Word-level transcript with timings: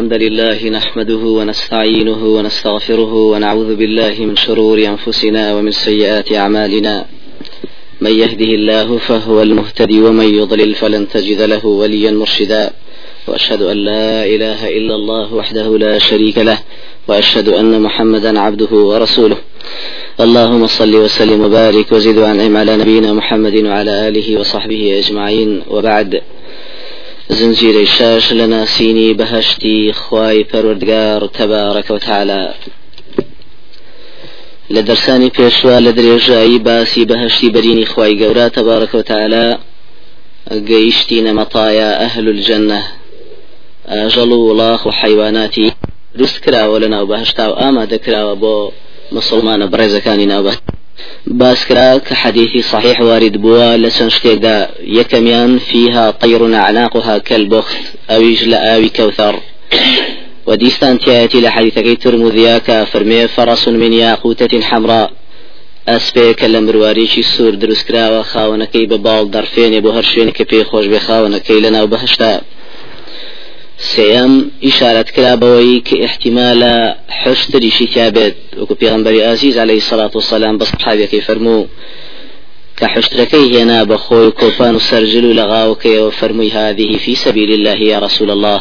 الحمد 0.00 0.22
لله 0.22 0.68
نحمده 0.68 1.16
ونستعينه 1.16 2.24
ونستغفره 2.24 3.14
ونعوذ 3.14 3.74
بالله 3.74 4.14
من 4.20 4.36
شرور 4.36 4.78
أنفسنا 4.78 5.54
ومن 5.54 5.70
سيئات 5.70 6.32
أعمالنا. 6.32 7.06
من 8.00 8.10
يهده 8.10 8.44
الله 8.44 8.96
فهو 8.96 9.42
المهتدي 9.42 10.00
ومن 10.00 10.34
يضلل 10.34 10.74
فلن 10.74 11.08
تجد 11.08 11.42
له 11.42 11.66
وليا 11.66 12.10
مرشدا. 12.10 12.70
وأشهد 13.28 13.62
أن 13.62 13.76
لا 13.76 14.24
إله 14.24 14.68
إلا 14.68 14.94
الله 14.94 15.34
وحده 15.34 15.78
لا 15.78 15.98
شريك 15.98 16.38
له. 16.38 16.58
وأشهد 17.08 17.48
أن 17.48 17.82
محمدا 17.82 18.40
عبده 18.40 18.72
ورسوله. 18.72 19.36
اللهم 20.20 20.66
صل 20.66 20.96
وسلم 20.96 21.40
وبارك 21.40 21.92
وزد 21.92 22.18
وأنعم 22.18 22.56
على 22.56 22.76
نبينا 22.76 23.12
محمد 23.12 23.56
وعلى 23.56 24.08
آله 24.08 24.40
وصحبه 24.40 24.98
أجمعين. 24.98 25.62
وبعد. 25.70 26.20
زنجير 27.30 27.80
الشاش 27.80 28.32
لنا 28.32 28.64
سيني 28.64 29.12
بهشتي 29.14 29.92
خواي 29.92 30.44
پروردگار 30.44 31.26
تبارك 31.26 31.90
وتعالى 31.90 32.54
لدرساني 34.70 35.30
پێشوا 35.30 35.80
لە 35.86 35.92
درێژایی 35.98 36.58
باسی 36.58 37.06
بەهشتی 37.06 37.52
بەرینی 37.54 37.86
خی 37.92 38.18
گەورە 38.20 38.46
تەبارەکە 38.56 38.94
و 38.94 39.02
تعالا 39.02 39.58
گەیشتی 40.68 41.24
نەمەتایە 41.26 41.90
ئەهل 42.00 42.28
الجنة 42.28 42.82
ئاژەڵ 43.88 44.30
و 44.32 44.46
وڵاخ 44.48 44.86
و 44.86 44.90
حیواناتی 44.90 45.72
دروست 46.14 46.38
کراوە 46.44 46.78
لە 46.82 46.88
ناو 46.94 47.06
بەهشتا 47.06 47.44
و 47.48 47.58
ئامادەکراوە 47.60 48.34
بۆ 48.42 48.54
مسلمانە 49.16 49.66
بڕێزەکانی 49.72 50.30
ناوبە 50.32 50.54
باسكرا 51.26 51.98
كحديث 51.98 52.66
صحيح 52.72 53.00
وارد 53.00 53.36
بوا 53.36 53.76
لسن 53.76 54.08
شتيدا 54.08 54.70
يكميان 54.80 55.58
فيها 55.58 56.10
طير 56.10 56.54
أعناقها 56.54 57.18
كالبخت 57.18 57.76
أو 58.10 58.22
يجل 58.22 58.54
آوي 58.54 58.88
كوثر 58.88 59.40
وديستان 60.46 60.98
تياتي 60.98 61.40
لحديثكي 61.40 61.96
ترمذيا 61.96 62.84
فرمي 62.84 63.28
فرس 63.28 63.68
من 63.68 63.92
ياقوتة 63.92 64.60
حمراء 64.60 65.10
ئەسپەیەکە 65.88 66.46
لە 66.54 66.60
مروارێکی 66.66 67.22
سوور 67.32 67.54
دروستکراوە 67.62 68.22
خاونەکەی 68.32 68.88
بە 68.90 68.98
باڵ 69.06 69.24
دەرفێنێ 69.34 69.80
بۆ 69.84 69.90
هەر 69.96 70.06
شوێنێکە 70.10 70.44
بەهشتا. 71.92 72.32
کرا 75.16 75.34
بەوەی 75.42 75.82
کە 75.88 75.94
احتیمالە 76.06 76.74
حشتریشی 77.22 77.86
تابێت 77.94 78.34
وەکو 78.60 78.74
پێغمبەری 78.80 79.24
ئازیز 79.26 79.56
عليه 79.64 79.80
سلاات 79.80 80.16
و 80.16 80.20
سلام 80.20 80.58
بەس 80.58 80.70
حاوەکەی 80.84 81.24
فەرموو 81.26 81.68
کە 82.78 82.86
حشتەکەی 82.94 83.50
هێنا 83.54 83.80
بە 83.90 83.96
خۆی 84.04 84.30
کۆپان 84.40 84.74
و 84.76 84.84
سەرجل 84.90 85.24
و 85.24 85.36
لەغاوەکەیەوە 85.40 86.16
فەرمووی 86.18 86.50
هذه 86.58 86.96
في 87.04 87.14
سبيل 87.24 87.50
الله 87.52 87.78
يا 87.92 87.98
رسول 88.06 88.30
الله. 88.30 88.60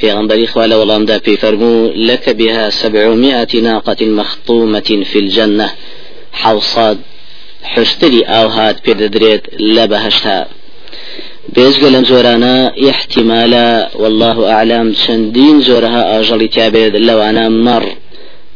پیغمبری 0.00 0.46
خوال 0.46 0.72
وڵامدا 0.80 1.16
پێی 1.24 1.36
فەرموو 1.42 1.92
لك 2.08 2.24
بها 2.38 2.70
سبعمائة 2.70 3.52
ناقة 3.68 4.00
مخطومة 4.20 4.88
في 5.10 5.18
الجنة. 5.18 5.68
حوصاد 6.32 6.98
حشتری 7.62 8.22
ئاو 8.24 8.48
هات 8.48 8.76
پێ 8.84 8.92
دەدرێت 9.00 9.44
لە 9.76 9.84
بەهشتا 9.90 10.38
بێزگە 11.54 11.88
لەم 11.94 12.04
جۆرانە 12.10 12.56
احتیمالە 12.90 13.68
والله 14.02 14.36
ئاعلام 14.50 14.88
چەندین 15.02 15.56
جۆرەها 15.66 16.02
ئاژەڵی 16.10 16.48
تابێت 16.56 16.94
لەوانە 17.08 17.46
مەڕ. 17.66 17.84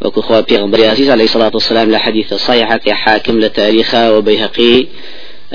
وەکو 0.02 0.20
خوا 0.26 0.40
پێغمبەر 0.48 0.80
عزیز 0.92 1.08
عليه 1.14 1.26
الصلاة 1.30 1.54
والسلام 1.58 1.88
لە 1.94 1.98
حديث 2.04 2.28
صحيحة 2.34 2.84
حاكم 3.02 3.36
لتاريخا 3.44 4.02
وبيهقي 4.14 4.86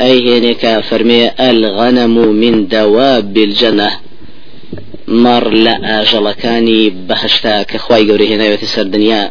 أي 0.08 0.16
هناك 0.38 0.64
فرمي 0.90 1.22
الغنم 1.50 2.16
من 2.42 2.68
دواب 2.68 3.38
الجنة. 3.38 3.92
مر 5.08 5.46
لا 5.66 5.76
ئاژەڵەکانی 5.88 6.81
بەهشتا 7.08 7.56
کە 7.70 7.78
خی 7.86 8.02
گەورە 8.08 8.26
هێناوێتە 8.31 8.68
سەر 8.76 8.88
دنیا. 8.96 9.24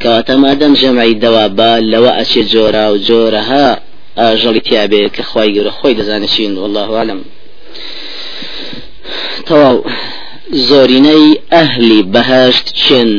کەواتە 0.00 0.34
مادەم 0.44 0.72
جەمعی 0.80 1.20
دەوابە 1.24 1.72
لەوە 1.92 2.12
ئەچێت 2.18 2.46
جۆرا 2.54 2.86
و 2.92 2.96
جۆرەها 3.08 3.68
ئاژەڵی 4.18 4.62
تیاابێ 4.68 5.02
کە 5.16 5.22
خی 5.30 5.48
گەورە 5.54 5.72
خۆی 5.78 5.94
دەزانشین 5.98 6.52
والله 6.62 6.88
عالم. 6.98 7.20
تەواو 9.48 9.76
زۆرینەی 10.68 11.26
ئەهلی 11.54 12.00
بەهشت 12.14 12.66
چێن 12.82 13.10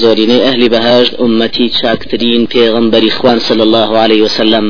زۆرینەی 0.00 0.44
ئەهلی 0.46 0.68
بەهشت 0.74 1.12
ئومەتی 1.20 1.66
چاکترین 1.80 2.42
پێغمبەری 2.52 3.10
خوان 3.16 3.38
صل 3.48 3.60
الله 3.66 3.90
عليه 4.04 4.22
وسلم 4.26 4.66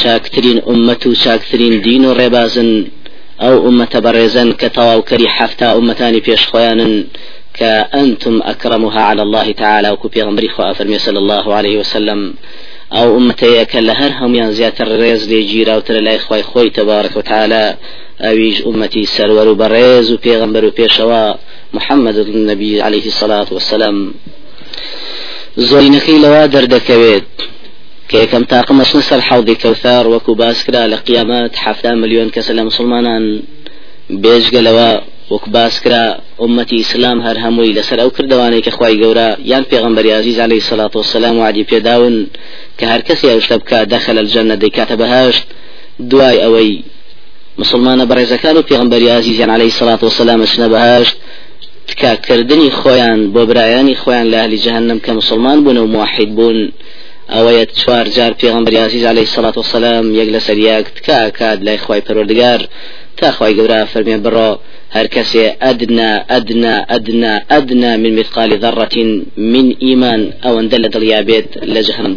چاکترین 0.00 0.58
ئومەت 0.68 1.02
و 1.06 1.14
چاکترین 1.24 1.74
دین 1.86 2.04
و 2.04 2.14
ڕێبازن. 2.20 2.70
ئەو 3.42 3.54
ئومەتە 3.64 3.98
بەڕێزن 4.04 4.48
کە 4.60 4.68
تەواوکەری 4.76 5.32
حەفتا 5.36 5.68
ئومەتانی 5.76 6.24
پێشخۆیانن 6.26 6.94
كأنتم 7.58 8.42
أكرمها 8.42 9.00
على 9.00 9.22
الله 9.22 9.52
تعالى 9.52 9.90
وكو 9.90 10.08
بيغمبري 10.08 10.48
خوا 10.48 10.72
فرمي 10.72 10.98
صلى 10.98 11.18
الله 11.18 11.54
عليه 11.54 11.78
وسلم 11.78 12.34
أو 12.92 13.16
أمتي 13.16 13.64
كلهر 13.64 14.12
هم 14.20 14.34
ينزيات 14.34 14.80
الريز 14.80 15.28
لي 15.28 15.42
جيرا 15.42 15.76
وتر 15.76 15.94
لا 15.94 16.16
إخوي 16.16 16.42
خوي 16.42 16.70
تبارك 16.70 17.16
وتعالى. 17.16 17.76
أويج 18.20 18.62
أمتي 18.66 19.06
سرور 19.06 19.52
بريز 19.52 20.12
وبيغمبر 20.12 20.64
وبيشوا 20.64 21.34
محمد 21.72 22.16
النبي 22.16 22.82
عليه 22.82 23.06
الصلاة 23.06 23.46
والسلام. 23.52 24.14
لەوا 25.56 26.46
دەردەکەوێت 26.54 27.32
کە 28.10 28.16
یەکەم 28.22 28.44
تاقمەش 28.52 28.90
نسەر 28.98 29.20
حوضی 29.28 29.56
کەوثار 29.62 30.04
وەکو 30.12 30.32
باسکرا 30.42 30.82
لە 30.92 30.98
قیامەت 31.06 31.52
حفتا 31.64 31.92
ملیۆن 32.02 32.28
کەسە 32.34 32.52
لە 32.58 32.62
مسلمانان 32.68 33.24
بێژگەلەوە 34.22 34.90
وەک 35.32 35.44
باسکرا 35.56 36.04
ئومەتی 36.42 36.76
ئیسلام 36.80 37.18
هەر 37.26 37.36
هەمووی 37.44 37.76
لەسەر 37.78 37.98
ئەو 38.02 38.10
کردوانەی 38.16 38.62
کە 38.66 38.72
خی 38.76 38.94
گەورە 39.02 39.28
یان 39.52 39.64
پێغمبەری 39.70 40.16
عزیز 40.20 40.38
عليه 40.46 40.60
سلاات 40.60 40.96
وسلام 40.96 41.36
وعدی 41.38 41.64
پێداون 41.70 42.16
کە 42.78 42.84
هەر 42.92 43.02
کەسی 43.08 43.26
ئەوشتە 43.32 43.56
بکە 43.60 43.78
دەخل 43.92 44.16
الجنة 44.18 44.56
دەیکاتە 44.62 44.96
بەهشت 45.02 45.44
دوای 46.10 46.38
ئەوەی 46.44 46.72
مسلمانە 47.60 48.04
بەڕێزەکان 48.10 48.56
و 48.56 48.66
پێغمبەری 48.68 49.08
عزیزیان 49.18 49.50
عليه 49.56 49.70
سلاات 49.80 50.02
وسلام 50.04 50.40
چنە 50.52 50.68
بەهشت 50.74 51.16
تکاکردنی 51.88 52.70
خۆیان 52.80 53.20
بۆ 53.34 53.42
برایانی 53.50 53.96
خۆیان 54.02 54.26
لە 54.32 54.38
هەلی 54.44 54.58
جهنم 54.66 54.98
کە 55.04 55.10
مسلمان 55.20 55.58
بوون 55.64 55.76
و 55.76 55.86
موحید 55.86 56.30
بوون 56.36 56.58
ئەوەیە 57.34 57.64
چوار 57.80 58.06
جار 58.16 58.32
پێغمبەری 58.40 58.78
عزیز 58.86 59.04
عليه 59.12 59.24
سلاات 59.24 59.58
وسلام 59.58 60.04
یەک 60.20 60.28
لەسەر 60.34 60.56
یەک 60.68 60.86
تکاکات 60.96 61.58
لای 61.66 61.78
خی 61.84 62.00
پەروەردگار 62.06 62.60
تا 63.16 63.30
خی 63.36 63.52
گەورە 63.58 63.80
فەرمێ 63.92 64.18
بڕۆ 64.24 64.50
هر 64.96 65.06
كسي 65.06 65.52
أدنى 65.62 66.10
أدنى 66.30 66.74
أدنى 66.90 67.44
أدنى 67.50 67.96
من 67.96 68.16
مثقال 68.18 68.58
ذرة 68.58 68.96
من 69.36 69.76
إيمان 69.82 70.32
أو 70.44 70.60
أن 70.60 70.68
دل 70.68 70.88
دليابيت 70.88 71.58
لجهنم 71.62 72.14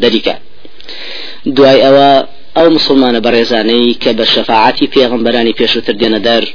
دريكا 1.46 1.80
دعاء 1.80 1.88
أو 1.88 2.28
أو 2.58 2.70
مسلمان 2.70 3.20
برزاني 3.20 3.94
كبشفاعتي 3.94 4.88
في 4.88 5.06
غنبراني 5.06 5.52
بيشو 5.52 5.80
تردين 5.80 6.22
دار 6.22 6.46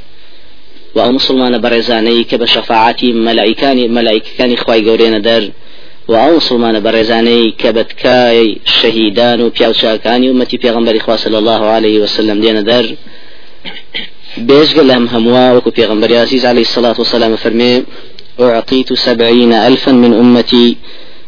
و 0.95 1.13
مسلمان 1.13 1.61
برزاني 1.61 2.25
كبشفاعتي 2.25 3.13
ملائكاني 3.13 3.89
ملائكاني 3.89 4.57
خواي 4.57 4.89
قورين 4.89 5.23
دار 5.23 5.51
و 6.09 6.15
ئەو 6.15 6.37
مسلمانە 6.41 6.81
بەڕێزانەی 6.87 7.55
کە 7.61 7.69
بەتکای 7.77 8.57
شەهیدان 8.79 9.41
و 9.41 9.51
پیاوچاکانی 9.57 10.29
ومەتی 10.31 10.59
پێغمبەری 10.65 11.01
خوا 11.05 11.17
صلی 11.17 11.39
الله 11.43 11.63
عليه 11.77 11.97
وسلم 12.03 12.39
دێنە 12.45 12.63
دەر 12.71 12.87
بيشغل 14.49 14.87
لهم 14.87 15.07
هموا 15.07 15.57
وكو 15.57 15.71
پیغمبر 15.71 16.11
عزيز 16.23 16.45
عليه 16.47 16.61
الصلاة 16.61 16.97
والسلام 16.99 17.37
فرمي 17.37 17.83
أعطيت 18.41 18.93
سبعين 18.93 19.53
ألفا 19.53 19.93
من 19.93 20.13
أمتي 20.15 20.77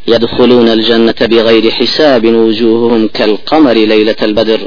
يدخلون 0.08 0.68
الجنة 0.68 1.14
بغير 1.20 1.70
حساب 1.70 2.24
وجوههم 2.26 3.08
كالقمر 3.08 3.72
ليلة 3.72 4.16
البدر. 4.22 4.60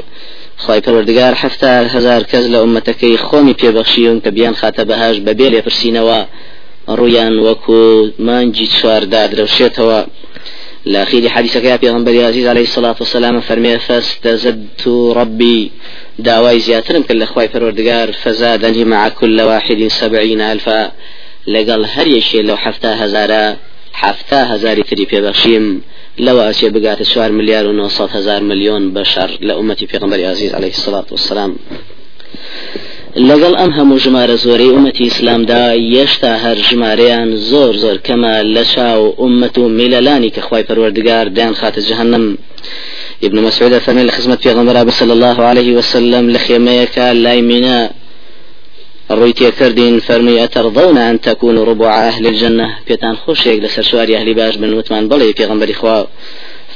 خواهي 0.58 0.80
پروردگار 0.80 1.34
حفتا 1.34 1.98
هزار 1.98 2.22
كز 2.22 2.46
لأمتكي 2.46 3.16
خومي 3.16 3.52
بيبخشيون 3.52 4.20
كبيان 4.20 4.54
خاتبهاش 4.54 5.18
ببيل 5.18 5.54
يفرسينوا 5.54 6.24
رويان 6.88 7.38
وكو 7.38 8.08
مانجي 8.18 8.66
تشوار 8.66 9.04
داد 9.04 9.40
روشيتوا 9.40 10.02
لأخير 10.84 11.28
حديثك 11.28 11.64
يا 11.64 12.26
عزيز 12.26 12.46
عليه 12.46 12.62
الصلاة 12.62 12.96
والسلام 13.00 13.40
فرمي 13.40 13.78
فاستزدت 13.78 14.88
ربي 14.88 15.70
داوای 16.18 16.60
زیاترم 16.60 17.02
کرد 17.02 17.22
لە 17.22 17.26
خی 17.26 17.48
پەروەردگار 17.48 18.12
فەزادنی 18.24 18.84
مع 18.84 19.08
كل 19.08 19.40
واحد 19.40 19.88
سبعين 19.88 20.40
ألفا. 20.40 20.92
لەگەڵ 21.46 21.86
هەر 21.94 22.06
یەکێ 22.06 22.40
لەو 22.48 22.56
حفتا 22.56 22.92
هزارە 23.02 23.56
حفتا 24.02 24.40
هزاری 24.52 24.82
تری 24.82 25.06
پێبەخشیم 25.12 25.66
لەوە 26.26 26.42
ئەچێ 26.48 26.68
بگاتە 26.74 27.04
چوار 27.12 27.30
ملیار 27.30 27.66
و 27.66 27.72
900 27.72 28.10
هزار 28.10 28.40
میلیۆن 28.40 28.94
بەشەر 28.94 29.30
لە 29.46 29.52
ئومەتی 29.58 29.86
پێغمبەری 29.92 30.24
عزیز 30.32 30.54
عليه 30.54 30.72
الصلاة 30.78 31.08
والسلام. 31.10 31.52
لەگەڵ 33.16 33.54
ئەم 33.60 33.70
هەموو 33.78 33.98
ژمارە 34.04 34.36
زۆرەی 34.44 34.74
ئومەتی 34.74 35.04
ئیسلامدا 35.08 35.74
یەشتا 35.96 36.32
هەر 36.44 36.58
ژمارەیان 36.68 37.30
زۆر 37.50 37.72
زۆر 37.82 37.96
کەمە 38.06 38.34
لە 38.54 38.64
چاو 38.74 39.14
ئومەت 39.20 39.58
و 39.58 39.68
میلەلانی 39.78 40.30
کە 40.34 40.40
خی 40.46 40.62
پەروەردگار 40.68 41.26
دایان 41.36 41.54
خاتە 41.60 41.80
جهنم. 41.88 42.38
ابن 43.22 43.38
مسعود 43.46 43.78
فرمي 43.78 44.02
لخزمة 44.02 44.36
في 44.36 44.50
غمرة 44.50 44.90
صلى 44.90 45.12
الله 45.12 45.38
عليه 45.42 45.70
وسلم 45.78 46.30
لخيميك 46.30 46.98
لايمنا 49.10 49.32
ڕووی 49.32 49.50
كردين 49.58 50.00
فرمي 50.00 50.44
أترضون 50.44 50.98
أن 50.98 51.20
تكونوا 51.20 51.64
ربع 51.64 52.08
أهل 52.08 52.26
الجنة. 52.26 52.78
بيتان 52.88 53.16
خوش 53.16 53.48
لسر 53.48 53.82
سواري 53.82 54.16
أهل 54.16 54.34
باش 54.34 54.56
بن 54.56 55.08
بلي 55.08 55.32
في 55.32 55.44
غنبري 55.44 55.72
خوا. 55.72 56.04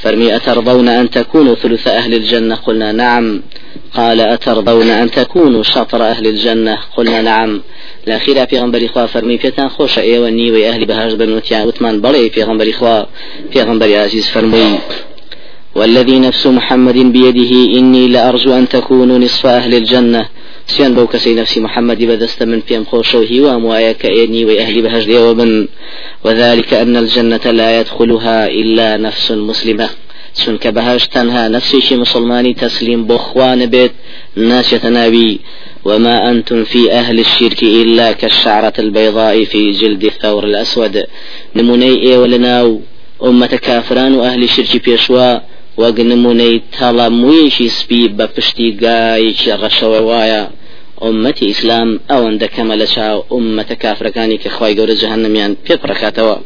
فرمي 0.03 0.37
أترضون 0.37 0.89
أن 0.89 1.11
تكونوا 1.11 1.55
ثلث 1.55 1.89
أهل 1.89 2.15
الجنة؟ 2.15 2.55
قلنا 2.55 2.93
نعم. 2.93 3.43
قال 3.95 4.21
أترضون 4.21 4.91
أن 4.91 5.11
تكونوا 5.11 5.63
شطر 5.63 6.03
أهل 6.03 6.27
الجنة؟ 6.27 6.79
قلنا 6.97 7.23
نعم. 7.23 7.63
الأخيرة 8.07 8.45
في 8.45 8.59
غنبري 8.59 8.89
خوا 8.89 9.07
فرمي 9.07 9.37
بيتان 9.37 9.69
خوش 9.69 9.99
أيوة 9.99 10.31
نيوي 10.31 10.69
أهل 10.69 10.85
بهاش 10.85 11.13
بن 11.13 11.41
وتمان 11.67 12.01
بلي 12.01 12.31
في 12.31 12.43
غنبري 12.43 12.73
خوا. 12.73 13.03
في 13.53 13.63
غنبري 13.63 13.97
عزيز 13.97 14.29
فرمي. 14.29 14.79
والذي 15.75 16.19
نفس 16.19 16.47
محمد 16.47 16.99
بيده 17.13 17.53
إني 17.79 18.09
لأرجو 18.09 18.53
أن 18.59 18.69
تكونوا 18.69 19.19
نصف 19.19 19.47
أهل 19.47 19.75
الجنة. 19.75 20.29
سيان 20.67 20.95
بو 20.95 21.07
كسي 21.07 21.35
نفسي 21.35 21.61
محمد 21.61 22.03
بدست 22.03 22.43
من 22.43 22.61
فيم 22.61 22.85
خوشوه 22.85 23.31
وأموايا 23.41 23.93
كأني 23.93 24.45
وأهلي 24.45 24.83
بهجدي 24.83 25.19
ومن 25.19 25.67
وذلك 26.25 26.75
أن 26.75 26.97
الجنة 26.97 27.45
لا 27.51 27.81
يدخلها 27.81 28.49
إلا 28.49 28.97
نفس 28.97 29.33
مسلمة. 29.33 29.89
چونکە 30.43 30.71
بەهاش 30.77 31.05
تەنها 31.15 31.49
نفسێکی 31.49 31.93
مسلمانی 31.93 32.55
تسليم 32.55 33.01
بۆخوانە 33.09 33.67
بێت 33.75 33.93
ناچێتە 34.37 34.89
وما 35.85 36.31
أنتم 36.31 36.65
في 36.65 36.93
أهل 36.93 37.19
الشرك 37.19 37.63
إلا 37.63 38.13
كالشعرة 38.13 38.73
البيضاء 38.79 39.45
في 39.45 39.71
جلد 39.71 40.05
الثور 40.05 40.45
الأسود. 40.45 41.05
نموني 41.57 41.95
إيه 41.95 42.19
ولناو 42.19 42.81
أمة 43.25 43.47
كافران 43.47 44.15
وأهل 44.15 44.43
الشرك 44.43 44.85
بيشوا. 44.85 45.54
وەک 45.83 45.97
نمونەی 46.11 46.63
تەڵەموویەکی 46.77 47.69
سپی 47.79 48.05
بە 48.19 48.27
پشتی 48.35 48.69
گایکی 48.83 49.51
ڕەشەوە 49.63 50.01
وایە. 50.09 50.45
ئومەتی 51.03 51.45
ئیسلام 51.51 51.89
ئەوەندە 52.11 52.49
کەمە 52.55 52.75
لە 52.81 52.87
چاو 52.95 53.19
ئومەتە 53.33 53.77
کافرەکانی 53.83 54.41
کە 54.43 54.49
خی 54.57 54.73
گەورە 54.79 54.95
جەهنمیان 55.03 55.53
پێپڕکاتەوە 55.67 56.37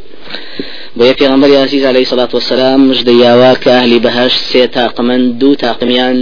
بۆ 0.97 1.03
یە 1.11 1.15
پێغمبەر 1.21 1.51
یاسیز 1.59 1.85
عليه 1.91 2.05
سلاات 2.13 2.33
وسلام 2.35 2.81
مژدەیاوا 2.91 3.53
کە 3.63 3.71
ئەهلی 3.77 4.01
بەهش 4.05 4.35
سێ 4.51 4.65
تاقمن 4.77 5.23
دوو 5.41 5.55
تاقمیان 5.65 6.19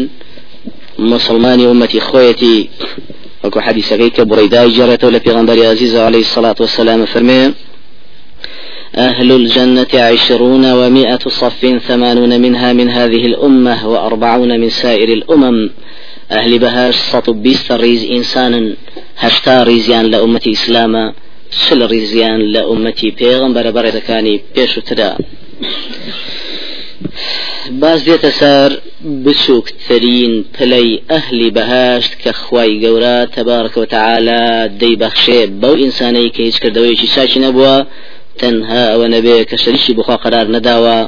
مسلمانی 1.12 1.68
ئومەتی 1.70 2.00
خۆیەتی. 2.08 2.58
وەکو 3.42 3.58
حەدیسەکەی 3.66 4.10
کە 4.16 4.22
بڕیدای 4.30 4.72
جێڕێتەوە 4.76 5.14
لە 5.16 5.20
پێغمبەر 5.26 5.56
یازیز 5.66 5.94
عليه 6.08 6.24
الصلاة 6.26 6.58
والسلام 6.60 7.00
فرمێ 7.12 7.42
أهل 8.98 9.32
الجنة 9.32 9.86
عشرون 9.94 10.72
ومائة 10.72 11.18
صف 11.18 11.80
ثمانون 11.88 12.40
منها 12.40 12.72
من 12.72 12.88
هذه 12.90 13.26
الأمة 13.26 13.88
وأربعون 13.88 14.60
من 14.60 14.70
سائر 14.70 15.08
الأمم. 15.08 15.70
أهل 16.30 16.58
بهاش 16.58 17.16
بيست 17.28 17.72
ريز 17.72 18.04
إنسانا 18.04 18.74
هشتا 19.18 19.62
ريزيان 19.62 20.06
لأمة 20.06 20.40
إسلاما 20.48 21.12
سل 21.50 21.86
ريزيان 21.86 22.40
لأمتي 22.40 23.10
بيغمبر 23.10 23.70
برزكاني 23.70 24.40
بيشو 24.54 24.80
تدا. 24.80 25.16
باز 27.70 28.00
دێتە 28.08 28.30
سار 28.40 28.70
بچووکترین 29.24 30.44
پلەی 30.54 30.90
ئەهلی 31.10 31.50
بەهاشت 31.56 32.12
کە 32.22 32.32
خوای 32.42 32.80
گەورە 32.82 33.16
تەبارکە 33.34 33.78
وتەعاالە 33.78 34.42
دەیبەخشێ 34.80 35.40
بەو 35.60 35.74
ئینسانەی 35.82 36.32
کە 36.34 36.40
هیچ 36.48 36.56
کردەوەیکی 36.62 37.10
چاچی 37.14 37.40
نەبووە 37.46 37.76
تەنها 38.40 38.82
ئەوە 38.92 39.06
نەبێ 39.14 39.36
کە 39.50 39.56
شەریشی 39.62 39.92
بخوا 39.98 40.16
قرار 40.24 40.46
نەداوە 40.56 40.98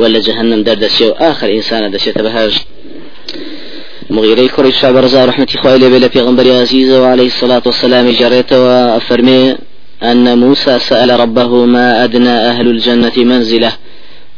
ولا 0.00 0.18
جهنم 0.26 0.60
دەردەچێ 0.68 1.06
و 1.10 1.14
آخر 1.30 1.48
ئینسانە 1.54 1.88
دەچێتە 1.94 2.20
بەهشت 2.26 2.64
مغيري 4.10 4.48
كري 4.48 4.68
الشعب 4.68 4.96
رضا 4.96 5.24
رحمة 5.24 5.46
خوالي 5.62 5.88
بلا 5.90 6.08
پیغمبر 6.08 6.46
عزيز 6.60 6.92
وعليه 6.92 7.26
الصلاة 7.26 7.62
والسلام 7.66 8.10
جريت 8.10 8.52
وأفرمي 8.52 9.56
أن 10.02 10.38
موسى 10.38 10.78
سأل 10.78 11.20
ربه 11.20 11.64
ما 11.64 12.04
أدنى 12.04 12.36
أهل 12.50 12.66
الجنة 12.68 13.12
منزله. 13.16 13.72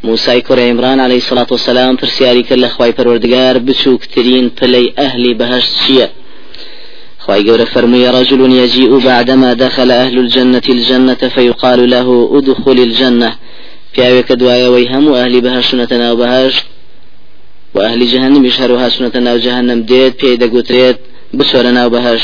موسى 0.04 0.40
كري 0.40 0.70
عمران 0.70 1.00
عليه 1.00 1.16
الصلاة 1.16 1.46
والسلام 1.50 1.96
فرسياري 1.96 2.42
كلا 2.42 2.68
خواي 2.68 2.92
پروردگار 2.92 3.58
بچوك 3.58 4.04
ترين 4.14 4.50
پلي 4.60 4.92
أهل 4.98 5.34
بهشت 5.34 5.72
شيئ 5.86 6.08
خواهي 7.20 7.50
قول 7.50 7.66
فرمي 7.66 8.08
رجل 8.08 8.52
يجيء 8.52 8.98
بعدما 8.98 9.52
دخل 9.52 9.90
أهل 9.90 10.18
الجنة 10.18 10.62
الجنة 10.68 11.14
فيقال 11.14 11.90
له 11.90 12.30
ادخل 12.38 12.72
الجنة. 12.72 13.32
في 13.92 14.08
أويك 14.08 14.32
دوايا 14.32 14.68
ويهم 14.68 15.12
أهل 15.12 15.40
بها 15.40 15.60
سنة 15.60 16.14
بهاش 16.14 16.64
وأهل 17.74 18.06
جهنم 18.06 18.44
يشهرها 18.44 18.88
سنة 18.88 19.36
جهنم 19.36 19.82
ديت 19.82 20.24
بيدا 20.24 20.58
قتريت 20.58 20.96
بسورنا 21.34 21.88
بهاش 21.88 22.20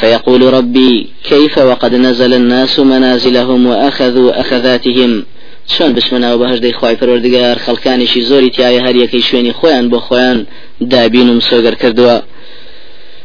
فيقول 0.00 0.42
ربي 0.54 1.08
كيف 1.24 1.58
وقد 1.58 1.94
نزل 1.94 2.34
الناس 2.34 2.80
منازلهم 2.80 3.66
وأخذوا 3.66 4.40
أخذاتهم؟ 4.40 5.24
شلون 5.66 5.92
بسمنا 5.94 6.34
وبهش 6.34 6.58
دي 6.58 6.72
خواي 6.72 6.96
پروردگار 6.96 7.58
خلقاني 7.58 8.06
زوري 8.06 8.50
تياي 8.50 8.80
هر 8.80 8.96
يكي 8.96 9.20
شويني 9.20 9.52
خوان 9.52 9.88
بو 9.88 9.98
خوان 9.98 10.46
دابين 10.80 11.30
ومسوغر 11.30 11.74
كردوا 11.74 12.20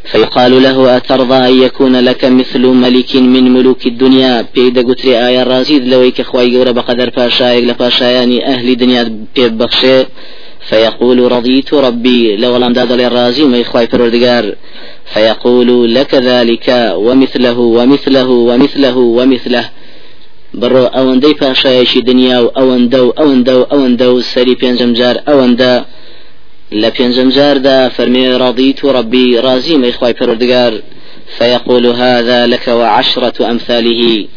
فيقال 0.04 0.64
له 0.64 0.98
أترضى 0.98 1.36
أن 1.36 1.62
يكون 1.62 1.96
لك 1.96 2.26
مثل 2.26 2.62
ملك 2.68 3.16
من 3.16 3.54
ملوك 3.54 3.86
الدنيا؟ 3.86 4.46
بيدا 4.56 4.82
قتري 4.82 5.28
آية 5.28 5.44
رازيد 5.44 5.88
لويك 5.88 6.22
خواي 6.22 6.58
قورا 6.58 6.72
بقدر 6.72 7.10
باشايق 7.10 7.64
لباشاياني 7.64 8.48
أهل 8.48 8.78
دنيا 8.78 9.26
بيب 9.36 9.58
بخشي. 9.58 10.06
فيقول 10.70 11.32
رضيت 11.32 11.74
ربي 11.74 12.36
لو 12.36 12.58
لم 12.58 12.74
داد 12.74 12.92
الرازي 12.92 13.44
ما 13.44 13.58
يخواي 13.58 13.88
فردقار 13.88 14.56
فيقول 15.14 15.96
لك 15.96 16.16
ذلك 16.16 16.94
ومثله 16.96 17.60
ومثله 17.60 18.30
ومثله 18.30 18.98
ومثله. 18.98 19.70
بڕۆ 20.60 20.86
ئەوەندەی 20.96 21.38
پاشایەکی 21.42 22.02
دنیا 22.10 22.38
و 22.44 22.52
ئەوەندە 22.58 23.00
و 23.08 23.10
ئەوەندە 23.20 23.54
و 23.60 23.64
ئەوەندە 23.72 24.08
و 24.14 24.22
سەری 24.32 24.56
پێنجم 24.62 24.92
جار 25.00 25.18
ئەوەندە 25.28 25.74
لبينجم 26.72 27.30
جاردا 27.30 27.90
فرمي 27.90 28.36
رضيت 28.36 28.86
ربي 28.86 29.40
رازي 29.40 29.78
ما 29.78 29.90
إخوائي 29.90 30.14
پروردگار 30.14 30.74
فيقول 31.38 31.86
هذا 31.88 32.48
لك 32.48 32.68
وعشرة 32.68 33.52
أمثاله 33.52 34.28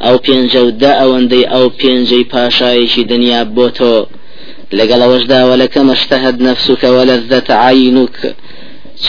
أو 0.00 0.18
بينجو 0.18 0.68
دا 0.68 0.92
أوندي 0.92 1.44
أو 1.44 1.68
بينجي 1.68 2.22
باشايش 2.22 3.00
دنيا 3.00 3.42
بوتو 3.42 4.06
لقل 4.72 5.02
وجدا 5.02 5.44
ولك 5.44 5.78
ما 5.78 5.92
اشتهد 5.92 6.42
نفسك 6.42 6.84
ولذت 6.84 7.50
عينك 7.50 8.34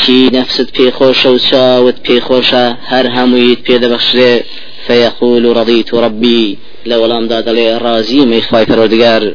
شي 0.02 0.30
نفست 0.30 0.78
بي 0.78 0.92
خوشا 0.92 1.30
وشاوت 1.30 1.96
بي 2.08 2.22
خوشا 2.22 2.78
هر 2.86 3.08
همويت 3.08 3.72
بي 3.72 3.78
دبخشري 3.78 4.42
فيقول 4.88 5.58
رضيت 5.58 5.94
ربي 5.94 6.58
لو 6.86 7.06
لم 7.06 7.28
داد 7.28 7.50
لي 7.50 7.78
رازي 7.78 8.26
ما 8.26 8.38
إخوائي 8.38 8.66
پروردگار 8.66 9.34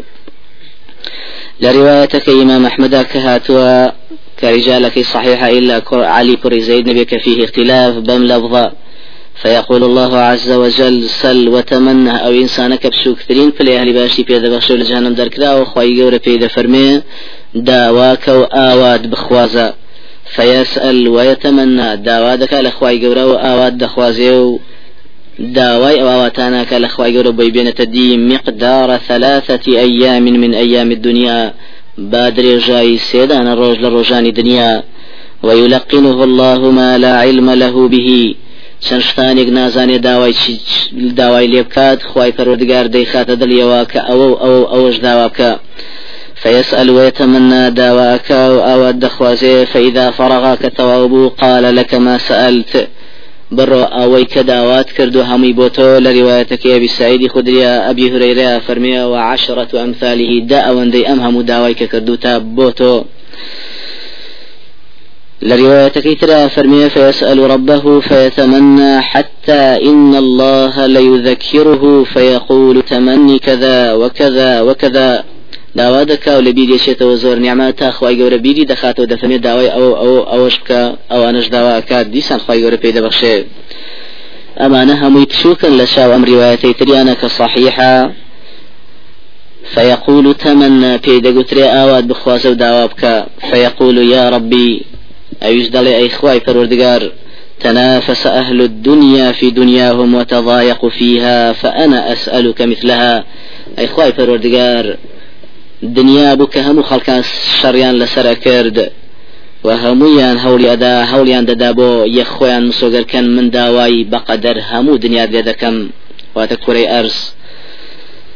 لروايتك 1.60 2.28
إمام 2.28 2.66
أحمد 2.66 2.94
كهاتوا 2.96 3.90
كرجالك 4.40 4.98
صحيحة 4.98 5.48
إلا 5.48 5.82
علي 5.92 6.36
كري 6.36 6.60
زيد 6.60 6.88
نبيك 6.88 7.18
فيه 7.20 7.44
اختلاف 7.44 7.94
بم 7.94 8.24
لفظة 8.24 8.72
فيقول 9.42 9.84
الله 9.84 10.18
عز 10.18 10.50
وجل 10.50 11.08
سل 11.08 11.48
وتمنى 11.48 12.26
أو 12.26 12.30
إنسانك 12.30 12.86
بشوكترين 12.86 13.50
فلي 13.50 13.78
أهل 13.78 13.92
باشي 13.92 14.22
بيدا 14.22 14.56
بخشو 14.56 14.74
لجهنم 14.74 15.14
دركدا 15.14 15.54
وخواي 15.54 16.02
قورة 16.02 16.20
بيدا 16.24 16.48
فرمي 16.48 17.02
داواك 17.54 18.28
وآواد 18.28 19.10
بخوازا. 19.10 19.74
فيسأل 20.34 21.08
ويتمنى 21.08 21.96
داوادك 21.96 22.54
لخواي 22.54 23.06
قورة 23.06 23.26
وآواد 23.26 23.78
دخوازي 23.78 24.58
داوای 25.38 25.98
ئەواتانە 26.00 26.62
کە 26.68 26.76
لە 26.82 26.88
خوای 26.92 27.12
گەورە 27.14 27.32
بۆی 27.38 27.52
بێنێتە 27.54 27.84
دی 27.94 28.16
من 30.44 30.54
أيام 30.54 30.90
الدنيا. 30.90 31.52
بادر 31.98 32.58
جاي 32.58 32.98
سيدان 32.98 33.46
الرجل 33.48 33.84
روجان 33.84 34.32
دنيا 34.32 34.82
ويلقنه 35.42 36.22
الله 36.22 36.70
ما 36.70 36.98
لا 36.98 37.22
علم 37.22 37.50
له 37.50 37.88
به. 37.88 38.34
چەند 38.86 39.02
شتانێک 39.08 39.48
نازانێ 39.58 39.98
داوای 40.08 40.34
داوای 41.16 41.46
لێ 41.52 41.62
بکات 41.66 42.00
خی 42.10 42.30
پەرۆردگار 42.36 42.86
دەیخاتە 42.94 43.34
دڵیەوە 43.42 43.80
کە 43.92 44.00
ئەوە 44.08 44.28
ئەو 44.42 44.56
ئەوەش 44.72 44.96
داوا 45.06 45.28
بکە 45.28 45.50
فيسأل 46.42 46.90
ويتمنى 46.90 47.70
داواك 47.70 48.32
أو 48.32 48.88
الدخوازي 48.88 49.66
فإذا 49.66 50.10
فرغ 50.10 50.54
كتواب 50.54 51.32
قال 51.42 51.76
لك 51.76 51.94
ما 51.94 52.18
سألت. 52.18 52.88
بڕۆ 53.56 53.82
ئەوەی 53.96 54.26
کە 54.32 54.42
داوات 54.52 54.88
کرد 54.96 55.16
و 55.16 55.22
هەمووی 55.30 55.56
بۆ 55.58 55.68
تۆ 55.76 55.88
لە 56.04 56.10
ریواەتەکەی 56.18 56.74
ئەبی 56.74 56.88
سعیدی 56.98 57.28
خودریا 57.34 57.72
ئەبی 57.86 58.10
هورەیرە 58.12 58.50
فەرمیەوە 58.66 59.18
عشرة 59.30 59.70
ئەمثاله 59.82 60.32
دا 60.50 60.58
ئەوەندەی 60.66 61.06
ئەم 61.08 61.18
هەموو 61.24 61.48
داوای 61.50 61.74
ترى 66.20 66.48
فرمي 66.48 66.88
فيسأل 66.88 67.38
ربه 67.50 68.00
فيتمنى 68.00 69.00
حتى 69.00 69.62
إن 69.90 70.14
الله 70.14 70.86
ليذكره 70.86 72.04
فيقول 72.04 72.82
تمني 72.82 73.38
كذا 73.38 73.92
وكذا 73.92 74.60
وكذا 74.60 75.24
داوا 75.76 76.04
دەکا 76.04 76.28
و 76.38 76.44
لە 76.46 76.52
بیرێشێتەوە 76.58 77.14
زۆر 77.22 77.36
نیعممە 77.44 77.72
تا 77.76 77.90
خخوای 77.90 78.16
گەورە 78.18 78.38
بیری 78.44 78.66
دەخاتەوە 78.72 79.10
دەفەمێت 79.12 79.42
داوای 79.46 79.68
ئەو 79.76 79.88
ئەو 80.00 80.14
ئەوەش 80.30 80.56
بکە 80.60 80.80
ئەوانش 81.10 81.46
داواکات 81.48 82.06
دیسان 82.14 82.38
خخوای 82.38 82.62
گەورە 82.62 82.78
پێی 82.82 82.92
دەبخشێ 82.96 83.36
أمانها 84.60 85.08
ميتشوكا 85.08 85.66
لشاو 85.66 86.14
أم 86.14 86.24
روايتي 86.24 86.72
تريانا 86.72 87.14
كصحيحة 87.14 88.12
فيقول 89.74 90.34
تمنى 90.34 90.98
في 90.98 91.20
دقتري 91.20 91.64
آوات 91.64 92.04
بخواز 92.04 92.46
وداوابك 92.46 93.26
فيقول 93.50 93.98
يا 93.98 94.28
ربي 94.28 94.84
أيش 95.42 95.68
دلي 95.68 95.96
أي 95.96 96.08
خواي 96.08 96.40
فروردقار 96.40 97.12
تنافس 97.60 98.26
أهل 98.26 98.62
الدنيا 98.62 99.32
في 99.32 99.50
دنياهم 99.50 100.14
وتضايقوا 100.14 100.90
فيها 100.90 101.52
فأنا 101.52 102.12
أسألك 102.12 102.62
مثلها. 102.62 103.24
أي 103.78 103.86
خواي 103.86 104.12
فروردقار 104.12 104.96
دنيا 105.82 106.34
بك 106.34 106.58
هم 106.58 106.82
خلقان 106.82 107.22
شريان 107.62 107.94
لسر 107.98 108.34
كرد 108.34 108.90
وهمویان 109.64 110.38
هەولی 110.38 110.66
ئەدا 110.72 110.92
هەولیان 111.12 111.44
دەدا 111.50 111.70
بۆ 111.78 111.90
یەخۆیان 112.18 112.62
مسۆگەرکەن 112.70 113.26
من 113.36 113.48
داوای 113.48 114.06
بەقەدەر 114.12 114.56
هەموو 114.70 115.00
دنیا 115.04 115.24
لێ 115.32 115.42
دەکەم 115.50 115.76
واتە 116.36 116.56
کوڕی 116.64 116.86
ئەرز 116.92 117.18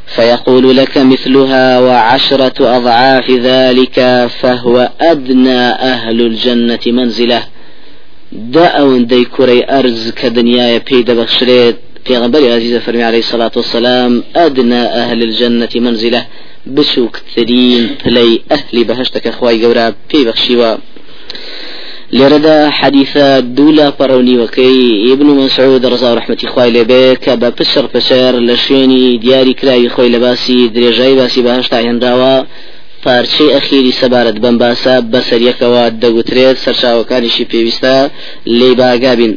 فيقول 0.06 0.76
لك 0.76 0.98
مثلها 0.98 1.80
وعشرة 1.80 2.76
أضعاف 2.76 3.30
ذلك 3.30 4.26
فهو 4.40 4.90
أدنى 5.00 5.62
أهل 5.92 6.20
الجنة 6.20 6.84
منزلة. 6.86 7.42
دا 8.32 8.66
أون 8.66 9.06
دي 9.06 9.24
كري 9.24 9.64
أرز 9.70 10.10
كدنيا 10.10 10.78
بيد 10.78 11.10
بخشريت. 11.10 11.76
في 12.04 12.16
غنبري 12.16 12.52
عزيزة 12.52 12.78
فرمي 12.78 13.02
عليه 13.02 13.18
الصلاة 13.18 13.50
والسلام 13.56 14.22
أدنى 14.36 14.82
أهل 15.02 15.22
الجنة 15.22 15.68
منزلة. 15.76 16.26
ثرين 17.36 17.96
بلي 18.04 18.40
أهل 18.52 18.84
بهشتك 18.84 19.26
أخواي 19.26 19.64
قورا 19.64 19.94
في 20.08 20.24
بخشيوا 20.24 20.76
لێرەدا 22.18 22.58
حەدیثە 22.78 23.26
دوو 23.56 23.70
لا 23.70 23.88
پەڕەونیوەکەی 23.98 25.12
ابن 25.12 25.26
مسعود 25.26 25.82
ڕزا 25.92 26.08
و 26.12 26.16
ڕحمەتی 26.18 26.46
خوای 26.52 26.70
لێبێ 26.76 27.04
کە 27.24 27.32
بە 27.40 27.50
پشر 27.58 27.86
پشر 27.94 28.32
لە 28.48 28.56
شوێنی 28.64 29.18
دیاری 29.22 29.54
کراوی 29.54 29.88
خۆی 29.94 30.12
لە 30.14 30.18
باسی 30.24 30.70
درێژایی 30.74 31.18
باسی 31.20 31.42
بەهشتا 31.46 31.78
هێنراوە 31.86 32.34
پارچەی 33.04 33.52
ئەخیری 33.54 33.92
سەبارەت 34.00 34.36
بەم 34.42 34.56
باسە 34.62 34.94
بەسەریەکەوە 35.12 35.84
دەگوترێت 36.02 36.56
سەرچاوەکانیشی 36.64 37.48
پێویستە 37.50 37.96
لێ 38.58 38.70
باگابین. 38.80 39.34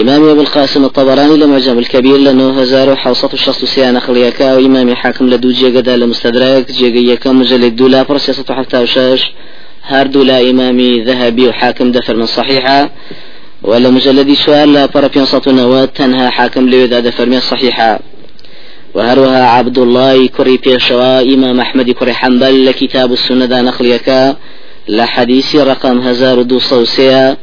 إمام 0.00 0.28
أبو 0.28 0.40
القاسم 0.40 0.84
الطبراني 0.84 1.36
لمعجم 1.36 1.78
الكبير 1.78 2.16
لأنه 2.16 2.60
هزار 2.60 2.90
وحوصة 2.90 3.30
الشخص 3.32 3.64
سيانة 3.64 4.00
خليكا 4.00 4.54
وإمام 4.54 4.94
حاكم 4.94 5.28
لدو 5.28 5.50
جيغدا 5.50 5.96
لمستدرك 5.96 6.72
جيغيكا 6.72 7.32
مجلد 7.32 7.76
دولا 7.76 8.02
برسيسة 8.02 8.54
حتى 8.54 8.78
وشاش 8.82 9.32
هاردو 9.84 10.22
لا 10.22 10.50
إمامي 10.50 11.00
ذهبي 11.00 11.48
وحاكم 11.48 11.92
دفر 11.92 12.16
من 12.16 12.26
صحيحة. 12.26 12.90
ولا 13.62 13.90
مجلد 13.90 14.32
سؤال 14.32 14.72
لا 14.72 14.86
برا 14.86 15.10
نوات 15.46 15.96
تنها 15.96 16.30
حاكم 16.30 16.68
ليدا 16.68 17.00
دفر 17.00 17.26
من 17.26 17.40
صحيحة. 17.40 18.00
وهروها 18.94 19.46
عبد 19.46 19.78
الله 19.78 20.26
كري 20.26 20.56
بيشوا 20.56 21.20
إمام 21.20 21.60
أحمد 21.60 21.90
كري 21.90 22.12
حنبل 22.12 22.66
لكتاب 22.66 23.12
السنة 23.12 23.44
دا 23.44 23.62
نخليكا 23.62 24.36
لحديث 24.88 25.56
رقم 25.56 25.98
هزار 26.00 26.42
دو 26.42 26.58
صوسيا 26.58 27.36